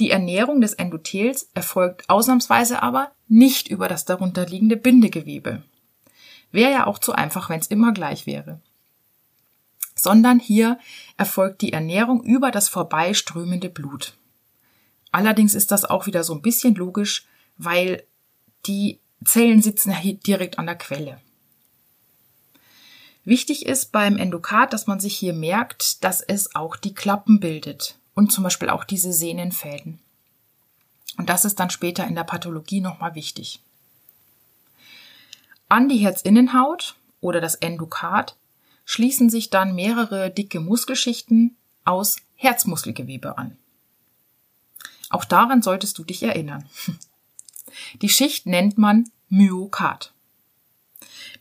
Die 0.00 0.10
Ernährung 0.10 0.60
des 0.60 0.74
Endothels 0.74 1.50
erfolgt 1.54 2.08
ausnahmsweise 2.10 2.82
aber 2.82 3.12
nicht 3.28 3.68
über 3.68 3.88
das 3.88 4.04
darunterliegende 4.04 4.76
Bindegewebe. 4.76 5.62
Wäre 6.50 6.72
ja 6.72 6.86
auch 6.86 6.98
zu 6.98 7.12
einfach, 7.12 7.48
wenn 7.48 7.60
es 7.60 7.68
immer 7.68 7.92
gleich 7.92 8.26
wäre. 8.26 8.60
Sondern 9.94 10.40
hier 10.40 10.78
erfolgt 11.16 11.62
die 11.62 11.72
Ernährung 11.72 12.24
über 12.24 12.50
das 12.50 12.68
vorbeiströmende 12.68 13.68
Blut. 13.68 14.16
Allerdings 15.12 15.54
ist 15.54 15.70
das 15.70 15.84
auch 15.84 16.06
wieder 16.06 16.24
so 16.24 16.34
ein 16.34 16.42
bisschen 16.42 16.74
logisch, 16.74 17.26
weil 17.56 18.04
die 18.66 19.00
Zellen 19.24 19.62
sitzen 19.62 19.96
hier 19.96 20.14
direkt 20.14 20.58
an 20.58 20.66
der 20.66 20.76
Quelle. 20.76 21.20
Wichtig 23.24 23.64
ist 23.64 23.90
beim 23.90 24.18
Endokard, 24.18 24.72
dass 24.72 24.86
man 24.86 25.00
sich 25.00 25.16
hier 25.16 25.32
merkt, 25.32 26.04
dass 26.04 26.20
es 26.20 26.54
auch 26.54 26.76
die 26.76 26.94
Klappen 26.94 27.40
bildet 27.40 27.98
und 28.14 28.32
zum 28.32 28.44
Beispiel 28.44 28.68
auch 28.68 28.84
diese 28.84 29.12
Sehnenfäden. 29.12 29.98
Und 31.16 31.30
das 31.30 31.44
ist 31.44 31.58
dann 31.58 31.70
später 31.70 32.06
in 32.06 32.14
der 32.14 32.24
Pathologie 32.24 32.80
nochmal 32.80 33.14
wichtig. 33.14 33.62
An 35.68 35.88
die 35.88 35.98
Herzinnenhaut 35.98 36.96
oder 37.20 37.40
das 37.40 37.54
Endokard 37.54 38.36
schließen 38.84 39.30
sich 39.30 39.48
dann 39.48 39.74
mehrere 39.74 40.30
dicke 40.30 40.60
Muskelschichten 40.60 41.56
aus 41.84 42.16
Herzmuskelgewebe 42.36 43.38
an. 43.38 43.56
Auch 45.08 45.24
daran 45.24 45.62
solltest 45.62 45.96
du 45.98 46.04
dich 46.04 46.22
erinnern. 46.22 46.68
Die 48.02 48.08
Schicht 48.08 48.46
nennt 48.46 48.78
man 48.78 49.10
Myokard. 49.28 50.12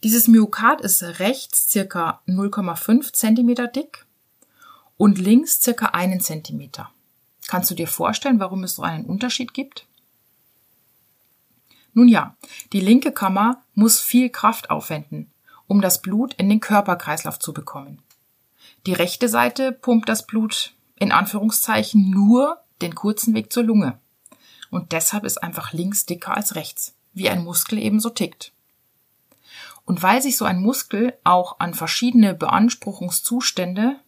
Dieses 0.04 0.28
Myokard 0.28 0.82
ist 0.82 1.04
rechts 1.20 1.70
circa 1.70 2.22
0,5 2.28 3.14
cm 3.14 3.72
dick 3.74 4.06
und 4.98 5.18
links 5.18 5.62
circa 5.62 5.88
einen 5.88 6.20
Zentimeter. 6.20 6.92
Kannst 7.48 7.70
du 7.72 7.76
dir 7.76 7.88
vorstellen, 7.88 8.40
warum 8.40 8.64
es 8.64 8.76
so 8.76 8.82
einen 8.84 9.06
Unterschied 9.06 9.54
gibt? 9.54 9.86
Nun 11.94 12.08
ja, 12.08 12.36
die 12.72 12.80
linke 12.80 13.12
Kammer 13.12 13.62
muss 13.76 14.02
viel 14.02 14.30
Kraft 14.30 14.70
aufwenden, 14.70 15.32
um 15.68 15.82
das 15.82 16.02
Blut 16.02 16.34
in 16.36 16.50
den 16.50 16.60
Körperkreislauf 16.60 17.40
zu 17.40 17.54
bekommen. 17.54 18.00
Die 18.86 18.94
rechte 18.94 19.30
Seite 19.30 19.72
pumpt 19.72 20.10
das 20.10 20.26
Blut 20.26 20.74
in 20.98 21.12
Anführungszeichen 21.12 22.10
nur 22.10 22.58
den 22.82 22.96
kurzen 22.96 23.34
Weg 23.34 23.54
zur 23.54 23.64
Lunge. 23.64 24.00
Und 24.74 24.92
deshalb 24.92 25.24
ist 25.24 25.38
einfach 25.38 25.72
links 25.72 26.08
dicker 26.08 26.36
als 26.36 26.56
rechts, 26.56 26.96
wie 27.14 27.30
ein 27.30 27.44
Muskel 27.44 27.78
ebenso 27.78 28.10
tickt. 28.10 28.54
Und 29.86 30.02
weil 30.02 30.20
sich 30.20 30.36
so 30.36 30.46
ein 30.46 30.60
Muskel 30.60 31.14
auch 31.24 31.60
an 31.60 31.76
verschiedene 31.76 32.34
Beanspruchungszustände 32.34 34.00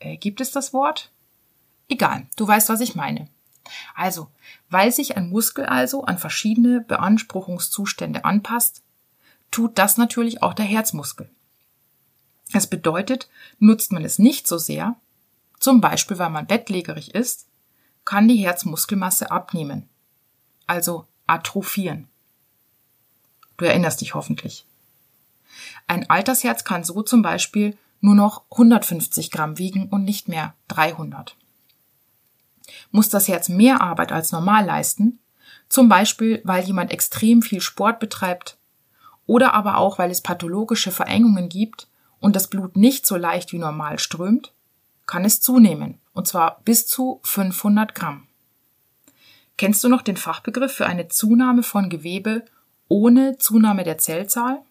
äh, 0.00 0.16
gibt 0.16 0.40
es 0.40 0.50
das 0.50 0.72
Wort? 0.72 1.12
Egal, 1.88 2.26
du 2.34 2.48
weißt, 2.48 2.68
was 2.68 2.80
ich 2.80 2.96
meine. 2.96 3.28
Also, 3.94 4.28
weil 4.70 4.90
sich 4.90 5.16
ein 5.16 5.30
Muskel 5.30 5.66
also 5.66 6.02
an 6.02 6.18
verschiedene 6.18 6.80
Beanspruchungszustände 6.80 8.24
anpasst, 8.24 8.82
tut 9.52 9.78
das 9.78 9.98
natürlich 9.98 10.42
auch 10.42 10.54
der 10.54 10.64
Herzmuskel. 10.64 11.30
Das 12.50 12.66
bedeutet, 12.66 13.30
nutzt 13.60 13.92
man 13.92 14.04
es 14.04 14.18
nicht 14.18 14.48
so 14.48 14.58
sehr, 14.58 14.96
zum 15.60 15.80
Beispiel 15.80 16.18
weil 16.18 16.30
man 16.30 16.48
bettlägerig 16.48 17.14
ist, 17.14 17.46
kann 18.04 18.26
die 18.26 18.38
Herzmuskelmasse 18.38 19.30
abnehmen, 19.30 19.88
also 20.66 21.06
atrophieren. 21.26 22.08
Du 23.56 23.64
erinnerst 23.64 24.00
dich 24.00 24.14
hoffentlich. 24.14 24.66
Ein 25.86 26.08
Altersherz 26.08 26.64
kann 26.64 26.84
so 26.84 27.02
zum 27.02 27.22
Beispiel 27.22 27.76
nur 28.00 28.14
noch 28.14 28.42
150 28.50 29.30
Gramm 29.30 29.58
wiegen 29.58 29.88
und 29.88 30.04
nicht 30.04 30.28
mehr 30.28 30.54
300. 30.68 31.36
Muss 32.90 33.08
das 33.08 33.28
Herz 33.28 33.48
mehr 33.48 33.80
Arbeit 33.80 34.12
als 34.12 34.32
normal 34.32 34.64
leisten, 34.64 35.18
zum 35.68 35.88
Beispiel 35.88 36.40
weil 36.44 36.64
jemand 36.64 36.90
extrem 36.90 37.42
viel 37.42 37.60
Sport 37.60 38.00
betreibt 38.00 38.58
oder 39.26 39.54
aber 39.54 39.78
auch 39.78 39.98
weil 39.98 40.10
es 40.10 40.20
pathologische 40.20 40.90
Verengungen 40.90 41.48
gibt 41.48 41.88
und 42.20 42.36
das 42.36 42.48
Blut 42.48 42.76
nicht 42.76 43.06
so 43.06 43.16
leicht 43.16 43.52
wie 43.52 43.58
normal 43.58 43.98
strömt, 43.98 44.52
kann 45.06 45.24
es 45.24 45.40
zunehmen, 45.40 45.98
und 46.12 46.26
zwar 46.26 46.60
bis 46.64 46.86
zu 46.86 47.20
500 47.24 47.94
Gramm. 47.94 48.26
Kennst 49.56 49.84
du 49.84 49.88
noch 49.88 50.02
den 50.02 50.16
Fachbegriff 50.16 50.72
für 50.72 50.86
eine 50.86 51.08
Zunahme 51.08 51.62
von 51.62 51.88
Gewebe 51.88 52.44
ohne 52.88 53.38
Zunahme 53.38 53.84
der 53.84 53.98
Zellzahl? 53.98 54.62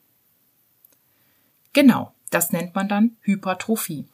Genau, 1.74 2.13
das 2.30 2.52
nennt 2.52 2.76
man 2.76 2.89
dann 2.89 3.17
Hypertrophie. 3.22 4.08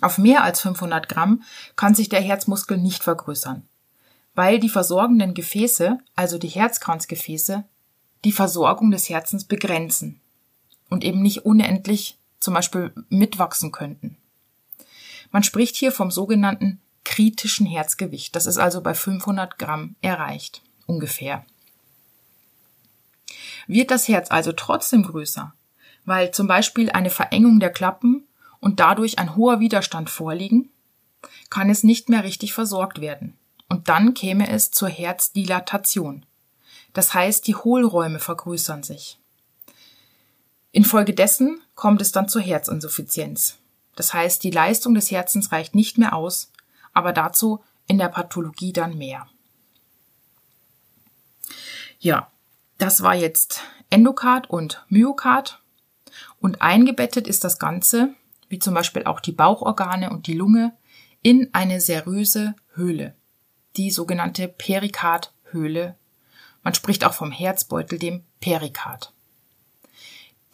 Auf 0.00 0.18
mehr 0.18 0.44
als 0.44 0.60
500 0.60 1.08
Gramm 1.08 1.42
kann 1.76 1.94
sich 1.94 2.08
der 2.08 2.20
Herzmuskel 2.20 2.78
nicht 2.78 3.02
vergrößern, 3.02 3.66
weil 4.34 4.58
die 4.58 4.68
versorgenden 4.68 5.34
Gefäße, 5.34 5.98
also 6.16 6.38
die 6.38 6.48
Herzkranzgefäße, 6.48 7.64
die 8.24 8.32
Versorgung 8.32 8.90
des 8.90 9.08
Herzens 9.08 9.44
begrenzen 9.44 10.20
und 10.90 11.04
eben 11.04 11.22
nicht 11.22 11.44
unendlich 11.44 12.18
zum 12.40 12.54
Beispiel 12.54 12.92
mitwachsen 13.08 13.72
könnten. 13.72 14.16
Man 15.30 15.42
spricht 15.42 15.76
hier 15.76 15.92
vom 15.92 16.10
sogenannten 16.10 16.80
kritischen 17.04 17.66
Herzgewicht. 17.66 18.34
Das 18.34 18.46
ist 18.46 18.58
also 18.58 18.80
bei 18.80 18.94
500 18.94 19.58
Gramm 19.58 19.96
erreicht, 20.00 20.62
ungefähr. 20.86 21.44
Wird 23.66 23.90
das 23.90 24.08
Herz 24.08 24.30
also 24.30 24.52
trotzdem 24.52 25.02
größer, 25.02 25.54
weil 26.04 26.30
zum 26.32 26.46
Beispiel 26.46 26.90
eine 26.90 27.10
Verengung 27.10 27.60
der 27.60 27.70
Klappen 27.70 28.26
und 28.60 28.80
dadurch 28.80 29.18
ein 29.18 29.36
hoher 29.36 29.60
Widerstand 29.60 30.10
vorliegen, 30.10 30.70
kann 31.50 31.70
es 31.70 31.82
nicht 31.82 32.08
mehr 32.08 32.24
richtig 32.24 32.52
versorgt 32.52 33.00
werden. 33.00 33.36
Und 33.68 33.88
dann 33.88 34.14
käme 34.14 34.48
es 34.50 34.70
zur 34.70 34.88
Herzdilatation. 34.88 36.26
Das 36.92 37.14
heißt, 37.14 37.46
die 37.46 37.56
Hohlräume 37.56 38.20
vergrößern 38.20 38.82
sich. 38.82 39.18
Infolgedessen 40.70 41.60
kommt 41.74 42.02
es 42.02 42.12
dann 42.12 42.28
zur 42.28 42.42
Herzinsuffizienz. 42.42 43.58
Das 43.96 44.12
heißt, 44.12 44.42
die 44.42 44.50
Leistung 44.50 44.94
des 44.94 45.10
Herzens 45.10 45.52
reicht 45.52 45.74
nicht 45.74 45.98
mehr 45.98 46.14
aus, 46.14 46.50
aber 46.94 47.12
dazu 47.12 47.62
in 47.86 47.98
der 47.98 48.08
Pathologie 48.08 48.72
dann 48.72 48.96
mehr. 48.96 49.26
Ja, 51.98 52.30
das 52.78 53.02
war 53.02 53.14
jetzt 53.14 53.62
Endokard 53.90 54.48
und 54.48 54.84
Myokard. 54.88 55.60
Und 56.40 56.62
eingebettet 56.62 57.26
ist 57.26 57.44
das 57.44 57.58
Ganze, 57.58 58.14
wie 58.48 58.58
zum 58.58 58.74
Beispiel 58.74 59.04
auch 59.04 59.20
die 59.20 59.32
Bauchorgane 59.32 60.10
und 60.10 60.26
die 60.26 60.34
Lunge, 60.34 60.76
in 61.22 61.48
eine 61.52 61.80
seröse 61.80 62.54
Höhle, 62.74 63.14
die 63.76 63.90
sogenannte 63.90 64.46
Perikardhöhle. 64.48 65.96
Man 66.62 66.74
spricht 66.74 67.04
auch 67.04 67.14
vom 67.14 67.32
Herzbeutel, 67.32 67.98
dem 67.98 68.24
Perikard. 68.40 69.12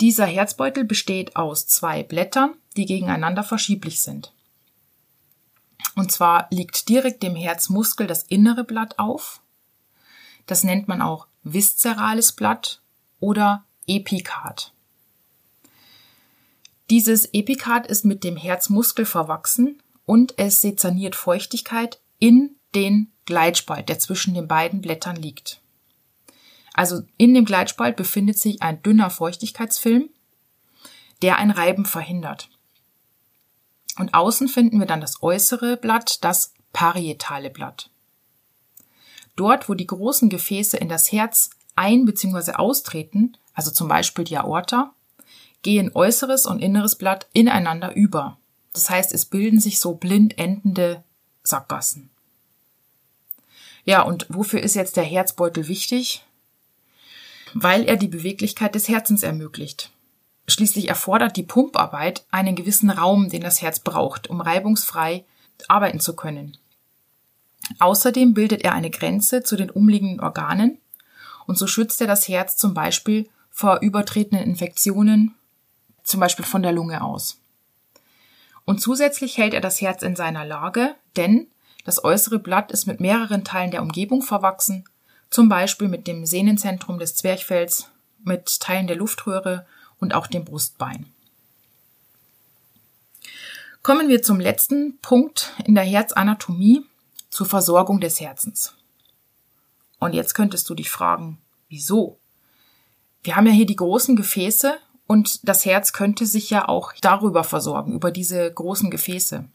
Dieser 0.00 0.26
Herzbeutel 0.26 0.84
besteht 0.84 1.36
aus 1.36 1.66
zwei 1.66 2.02
Blättern, 2.02 2.54
die 2.76 2.86
gegeneinander 2.86 3.42
verschieblich 3.42 4.00
sind. 4.00 4.32
Und 5.96 6.12
zwar 6.12 6.46
liegt 6.50 6.88
direkt 6.88 7.22
dem 7.22 7.34
Herzmuskel 7.34 8.06
das 8.06 8.22
innere 8.24 8.64
Blatt 8.64 8.98
auf. 8.98 9.42
Das 10.46 10.64
nennt 10.64 10.88
man 10.88 11.02
auch 11.02 11.26
viszerales 11.42 12.32
Blatt 12.32 12.80
oder 13.18 13.64
Epikard. 13.86 14.72
Dieses 16.90 17.26
Epikard 17.32 17.86
ist 17.86 18.04
mit 18.04 18.24
dem 18.24 18.36
Herzmuskel 18.36 19.04
verwachsen 19.04 19.80
und 20.06 20.38
es 20.38 20.60
sezerniert 20.60 21.14
Feuchtigkeit 21.14 22.00
in 22.18 22.56
den 22.74 23.12
Gleitspalt, 23.26 23.88
der 23.88 24.00
zwischen 24.00 24.34
den 24.34 24.48
beiden 24.48 24.80
Blättern 24.80 25.16
liegt. 25.16 25.60
Also 26.74 27.02
in 27.16 27.34
dem 27.34 27.44
Gleitspalt 27.44 27.96
befindet 27.96 28.38
sich 28.38 28.62
ein 28.62 28.82
dünner 28.82 29.10
Feuchtigkeitsfilm, 29.10 30.10
der 31.22 31.36
ein 31.36 31.50
Reiben 31.50 31.84
verhindert. 31.84 32.48
Und 34.00 34.14
außen 34.14 34.48
finden 34.48 34.78
wir 34.78 34.86
dann 34.86 35.02
das 35.02 35.22
äußere 35.22 35.76
Blatt, 35.76 36.24
das 36.24 36.54
parietale 36.72 37.50
Blatt. 37.50 37.90
Dort, 39.36 39.68
wo 39.68 39.74
die 39.74 39.86
großen 39.86 40.30
Gefäße 40.30 40.78
in 40.78 40.88
das 40.88 41.12
Herz 41.12 41.50
ein- 41.76 42.06
bzw. 42.06 42.52
austreten, 42.52 43.36
also 43.52 43.70
zum 43.70 43.88
Beispiel 43.88 44.24
die 44.24 44.38
Aorta, 44.38 44.94
gehen 45.60 45.90
äußeres 45.94 46.46
und 46.46 46.60
inneres 46.60 46.96
Blatt 46.96 47.28
ineinander 47.34 47.94
über. 47.94 48.38
Das 48.72 48.88
heißt, 48.88 49.12
es 49.12 49.26
bilden 49.26 49.60
sich 49.60 49.78
so 49.78 49.92
blind 49.92 50.38
endende 50.38 51.04
Sackgassen. 51.42 52.08
Ja, 53.84 54.00
und 54.00 54.24
wofür 54.30 54.62
ist 54.62 54.76
jetzt 54.76 54.96
der 54.96 55.04
Herzbeutel 55.04 55.68
wichtig? 55.68 56.24
Weil 57.52 57.84
er 57.84 57.96
die 57.96 58.08
Beweglichkeit 58.08 58.74
des 58.74 58.88
Herzens 58.88 59.22
ermöglicht. 59.22 59.92
Schließlich 60.50 60.88
erfordert 60.88 61.36
die 61.36 61.44
Pumparbeit 61.44 62.24
einen 62.32 62.56
gewissen 62.56 62.90
Raum, 62.90 63.28
den 63.28 63.40
das 63.40 63.62
Herz 63.62 63.78
braucht, 63.78 64.28
um 64.28 64.40
reibungsfrei 64.40 65.24
arbeiten 65.68 66.00
zu 66.00 66.16
können. 66.16 66.56
Außerdem 67.78 68.34
bildet 68.34 68.62
er 68.62 68.72
eine 68.72 68.90
Grenze 68.90 69.44
zu 69.44 69.56
den 69.56 69.70
umliegenden 69.70 70.20
Organen 70.20 70.78
und 71.46 71.56
so 71.56 71.66
schützt 71.66 72.00
er 72.00 72.08
das 72.08 72.26
Herz 72.26 72.56
zum 72.56 72.74
Beispiel 72.74 73.28
vor 73.50 73.80
übertretenden 73.80 74.44
Infektionen, 74.44 75.36
zum 76.02 76.18
Beispiel 76.18 76.44
von 76.44 76.62
der 76.62 76.72
Lunge 76.72 77.04
aus. 77.04 77.38
Und 78.64 78.80
zusätzlich 78.80 79.38
hält 79.38 79.54
er 79.54 79.60
das 79.60 79.80
Herz 79.80 80.02
in 80.02 80.16
seiner 80.16 80.44
Lage, 80.44 80.96
denn 81.16 81.46
das 81.84 82.02
äußere 82.02 82.40
Blatt 82.40 82.72
ist 82.72 82.86
mit 82.86 82.98
mehreren 82.98 83.44
Teilen 83.44 83.70
der 83.70 83.82
Umgebung 83.82 84.22
verwachsen, 84.22 84.84
zum 85.30 85.48
Beispiel 85.48 85.86
mit 85.86 86.08
dem 86.08 86.26
Sehnenzentrum 86.26 86.98
des 86.98 87.14
Zwerchfells, 87.14 87.88
mit 88.24 88.60
Teilen 88.60 88.88
der 88.88 88.96
Luftröhre 88.96 89.64
und 90.00 90.14
auch 90.14 90.26
dem 90.26 90.44
Brustbein. 90.44 91.06
Kommen 93.82 94.08
wir 94.08 94.22
zum 94.22 94.40
letzten 94.40 94.98
Punkt 94.98 95.54
in 95.64 95.74
der 95.74 95.84
Herzanatomie, 95.84 96.84
zur 97.30 97.46
Versorgung 97.46 98.00
des 98.00 98.20
Herzens. 98.20 98.74
Und 99.98 100.14
jetzt 100.14 100.34
könntest 100.34 100.68
du 100.68 100.74
dich 100.74 100.90
fragen, 100.90 101.38
wieso? 101.68 102.18
Wir 103.22 103.36
haben 103.36 103.46
ja 103.46 103.52
hier 103.52 103.66
die 103.66 103.76
großen 103.76 104.16
Gefäße 104.16 104.76
und 105.06 105.48
das 105.48 105.64
Herz 105.64 105.92
könnte 105.92 106.26
sich 106.26 106.50
ja 106.50 106.68
auch 106.68 106.92
darüber 107.00 107.44
versorgen, 107.44 107.94
über 107.94 108.10
diese 108.10 108.52
großen 108.52 108.90
Gefäße. 108.90 109.48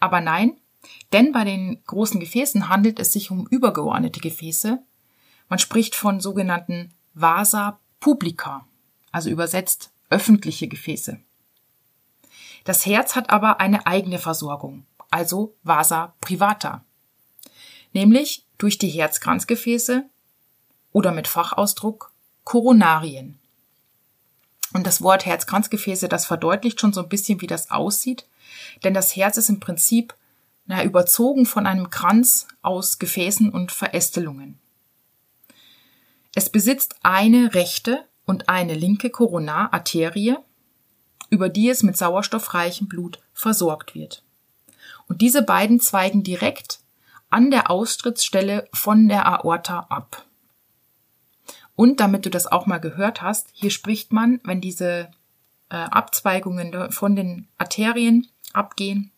Aber 0.00 0.20
nein, 0.20 0.56
denn 1.12 1.32
bei 1.32 1.44
den 1.44 1.82
großen 1.86 2.20
Gefäßen 2.20 2.68
handelt 2.68 2.98
es 2.98 3.12
sich 3.12 3.30
um 3.30 3.46
übergeordnete 3.46 4.20
Gefäße. 4.20 4.82
Man 5.48 5.58
spricht 5.58 5.94
von 5.94 6.20
sogenannten 6.20 6.92
Vasa 7.14 7.78
publica, 8.00 8.66
also 9.12 9.30
übersetzt 9.30 9.92
öffentliche 10.10 10.68
Gefäße. 10.68 11.20
Das 12.64 12.86
Herz 12.86 13.14
hat 13.14 13.30
aber 13.30 13.60
eine 13.60 13.86
eigene 13.86 14.18
Versorgung, 14.18 14.86
also 15.10 15.54
Vasa 15.62 16.14
privata, 16.20 16.84
nämlich 17.92 18.46
durch 18.58 18.78
die 18.78 18.88
Herzkranzgefäße 18.88 20.04
oder 20.92 21.12
mit 21.12 21.28
Fachausdruck 21.28 22.12
Koronarien. 22.44 23.38
Und 24.72 24.86
das 24.86 25.02
Wort 25.02 25.26
Herzkranzgefäße, 25.26 26.08
das 26.08 26.26
verdeutlicht 26.26 26.80
schon 26.80 26.92
so 26.92 27.02
ein 27.02 27.08
bisschen, 27.08 27.40
wie 27.40 27.46
das 27.46 27.70
aussieht, 27.70 28.26
denn 28.84 28.94
das 28.94 29.14
Herz 29.16 29.36
ist 29.36 29.48
im 29.48 29.60
Prinzip 29.60 30.14
na, 30.66 30.84
überzogen 30.84 31.44
von 31.44 31.66
einem 31.66 31.90
Kranz 31.90 32.46
aus 32.62 32.98
Gefäßen 32.98 33.50
und 33.50 33.72
Verästelungen. 33.72 34.58
Es 36.34 36.48
besitzt 36.48 36.96
eine 37.02 37.54
rechte 37.54 38.06
und 38.26 38.48
eine 38.48 38.74
linke 38.74 39.10
Koronararterie, 39.10 40.36
über 41.30 41.48
die 41.48 41.68
es 41.68 41.82
mit 41.82 41.96
sauerstoffreichem 41.96 42.88
Blut 42.88 43.20
versorgt 43.32 43.94
wird. 43.94 44.22
Und 45.08 45.20
diese 45.20 45.42
beiden 45.42 45.80
zweigen 45.80 46.22
direkt 46.22 46.80
an 47.30 47.50
der 47.50 47.70
Austrittsstelle 47.70 48.68
von 48.72 49.08
der 49.08 49.26
Aorta 49.26 49.86
ab. 49.88 50.26
Und 51.74 52.00
damit 52.00 52.26
du 52.26 52.30
das 52.30 52.46
auch 52.46 52.66
mal 52.66 52.78
gehört 52.78 53.22
hast, 53.22 53.48
hier 53.52 53.70
spricht 53.70 54.12
man, 54.12 54.40
wenn 54.44 54.60
diese 54.60 55.10
äh, 55.70 55.76
Abzweigungen 55.76 56.92
von 56.92 57.16
den 57.16 57.48
Arterien 57.56 58.28
abgehen, 58.52 59.10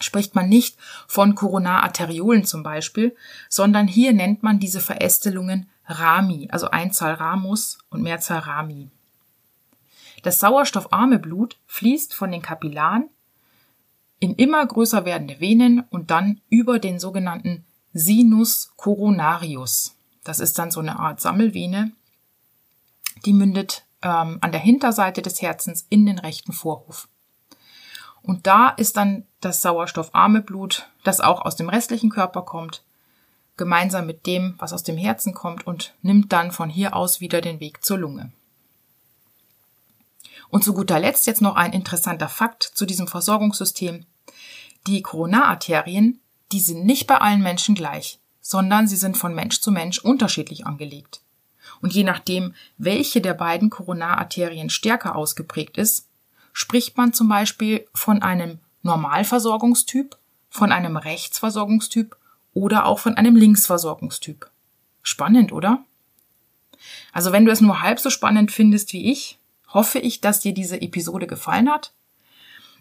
spricht 0.00 0.34
man 0.34 0.48
nicht 0.48 0.76
von 1.06 1.36
Koronararteriolen 1.36 2.44
zum 2.44 2.64
Beispiel, 2.64 3.16
sondern 3.48 3.86
hier 3.86 4.12
nennt 4.12 4.42
man 4.42 4.58
diese 4.58 4.80
Verästelungen 4.80 5.68
Rami, 5.86 6.48
also 6.50 6.70
Einzahl 6.70 7.14
Ramus 7.14 7.78
und 7.90 8.02
Mehrzahl 8.02 8.38
Rami. 8.40 8.90
Das 10.22 10.40
sauerstoffarme 10.40 11.18
Blut 11.18 11.58
fließt 11.66 12.14
von 12.14 12.32
den 12.32 12.42
Kapillaren 12.42 13.10
in 14.20 14.34
immer 14.36 14.64
größer 14.64 15.04
werdende 15.04 15.40
Venen 15.40 15.80
und 15.90 16.10
dann 16.10 16.40
über 16.48 16.78
den 16.78 16.98
sogenannten 16.98 17.64
Sinus 17.92 18.72
coronarius. 18.76 19.96
Das 20.24 20.40
ist 20.40 20.58
dann 20.58 20.70
so 20.70 20.80
eine 20.80 20.98
Art 20.98 21.20
Sammelvene, 21.20 21.92
die 23.26 23.34
mündet 23.34 23.84
ähm, 24.02 24.38
an 24.40 24.52
der 24.52 24.60
Hinterseite 24.60 25.20
des 25.20 25.42
Herzens 25.42 25.86
in 25.90 26.06
den 26.06 26.18
rechten 26.18 26.52
Vorhof. 26.52 27.08
Und 28.22 28.46
da 28.46 28.70
ist 28.70 28.96
dann 28.96 29.26
das 29.40 29.60
sauerstoffarme 29.60 30.40
Blut, 30.40 30.88
das 31.02 31.20
auch 31.20 31.42
aus 31.42 31.56
dem 31.56 31.68
restlichen 31.68 32.08
Körper 32.08 32.42
kommt, 32.42 32.83
gemeinsam 33.56 34.06
mit 34.06 34.26
dem, 34.26 34.54
was 34.58 34.72
aus 34.72 34.82
dem 34.82 34.96
Herzen 34.96 35.34
kommt 35.34 35.66
und 35.66 35.94
nimmt 36.02 36.32
dann 36.32 36.50
von 36.50 36.70
hier 36.70 36.96
aus 36.96 37.20
wieder 37.20 37.40
den 37.40 37.60
Weg 37.60 37.84
zur 37.84 37.98
Lunge. 37.98 38.32
Und 40.50 40.64
zu 40.64 40.74
guter 40.74 40.98
Letzt 40.98 41.26
jetzt 41.26 41.40
noch 41.40 41.56
ein 41.56 41.72
interessanter 41.72 42.28
Fakt 42.28 42.62
zu 42.62 42.86
diesem 42.86 43.08
Versorgungssystem. 43.08 44.06
Die 44.86 45.02
Koronararterien, 45.02 46.20
die 46.52 46.60
sind 46.60 46.84
nicht 46.84 47.06
bei 47.06 47.16
allen 47.16 47.42
Menschen 47.42 47.74
gleich, 47.74 48.20
sondern 48.40 48.86
sie 48.86 48.96
sind 48.96 49.16
von 49.16 49.34
Mensch 49.34 49.60
zu 49.60 49.72
Mensch 49.72 49.98
unterschiedlich 49.98 50.66
angelegt. 50.66 51.22
Und 51.80 51.94
je 51.94 52.04
nachdem, 52.04 52.54
welche 52.76 53.20
der 53.20 53.34
beiden 53.34 53.70
Koronararterien 53.70 54.70
stärker 54.70 55.16
ausgeprägt 55.16 55.76
ist, 55.78 56.06
spricht 56.52 56.96
man 56.96 57.12
zum 57.12 57.28
Beispiel 57.28 57.86
von 57.94 58.22
einem 58.22 58.58
Normalversorgungstyp, 58.82 60.16
von 60.50 60.70
einem 60.70 60.96
Rechtsversorgungstyp 60.96 62.16
oder 62.54 62.86
auch 62.86 63.00
von 63.00 63.14
einem 63.16 63.36
Linksversorgungstyp. 63.36 64.50
Spannend, 65.02 65.52
oder? 65.52 65.84
Also 67.12 67.32
wenn 67.32 67.44
du 67.44 67.52
es 67.52 67.60
nur 67.60 67.82
halb 67.82 68.00
so 68.00 68.10
spannend 68.10 68.52
findest 68.52 68.92
wie 68.92 69.10
ich, 69.10 69.38
hoffe 69.68 69.98
ich, 69.98 70.20
dass 70.20 70.40
dir 70.40 70.54
diese 70.54 70.80
Episode 70.80 71.26
gefallen 71.26 71.70
hat, 71.70 71.92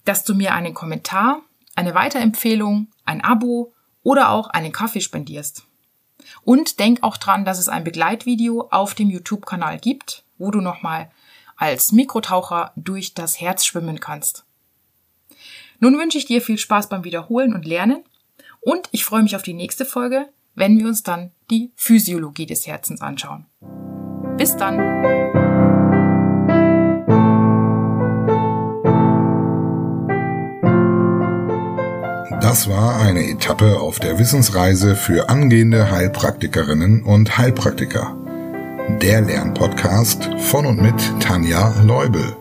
dass 0.06 0.24
du 0.24 0.36
mir 0.36 0.54
einen 0.54 0.74
Kommentar, 0.74 1.42
eine 1.76 1.96
Weiterempfehlung, 1.96 2.88
ein 3.04 3.24
Abo 3.24 3.74
oder 4.04 4.30
auch 4.30 4.48
einen 4.48 4.72
Kaffee 4.72 5.02
spendierst. 5.02 5.66
Und 6.44 6.80
denk 6.80 7.04
auch 7.04 7.18
dran, 7.18 7.44
dass 7.46 7.60
es 7.60 7.68
ein 7.68 7.84
Begleitvideo 7.84 8.70
auf 8.72 8.94
dem 8.94 9.10
YouTube-Kanal 9.10 9.80
gibt, 9.80 10.24
wo 10.38 10.52
du 10.52 10.62
nochmal 10.62 11.12
als 11.58 11.92
Mikrotaucher 11.92 12.72
durch 12.76 13.14
das 13.14 13.42
Herz 13.42 13.66
schwimmen 13.66 14.00
kannst. 14.00 14.46
Nun 15.80 15.98
wünsche 15.98 16.18
ich 16.18 16.26
dir 16.26 16.42
viel 16.42 16.58
Spaß 16.58 16.90
beim 16.90 17.04
Wiederholen 17.04 17.54
und 17.54 17.66
Lernen 17.66 18.04
und 18.66 18.88
ich 18.92 19.06
freue 19.06 19.24
mich 19.24 19.36
auf 19.36 19.44
die 19.44 19.54
nächste 19.54 19.86
Folge, 19.86 20.28
wenn 20.56 20.78
wir 20.78 20.88
uns 20.88 21.04
dann 21.04 21.32
die 21.50 21.72
Physiologie 21.76 22.46
des 22.46 22.68
Herzens 22.68 23.02
anschauen. 23.02 23.46
Bis 24.38 24.56
dann! 24.56 24.78
Das 32.42 32.70
war 32.70 33.00
eine 33.00 33.30
Etappe 33.30 33.80
auf 33.80 34.00
der 34.00 34.20
Wissensreise 34.20 34.96
für 34.96 35.30
angehende 35.30 35.90
Heilpraktikerinnen 35.92 37.04
und 37.04 37.38
Heilpraktiker. 37.38 38.16
Der 39.02 39.22
Lernpodcast 39.22 40.30
von 40.38 40.66
und 40.66 40.82
mit 40.82 40.96
Tanja 41.22 41.74
Leubel. 41.84 42.36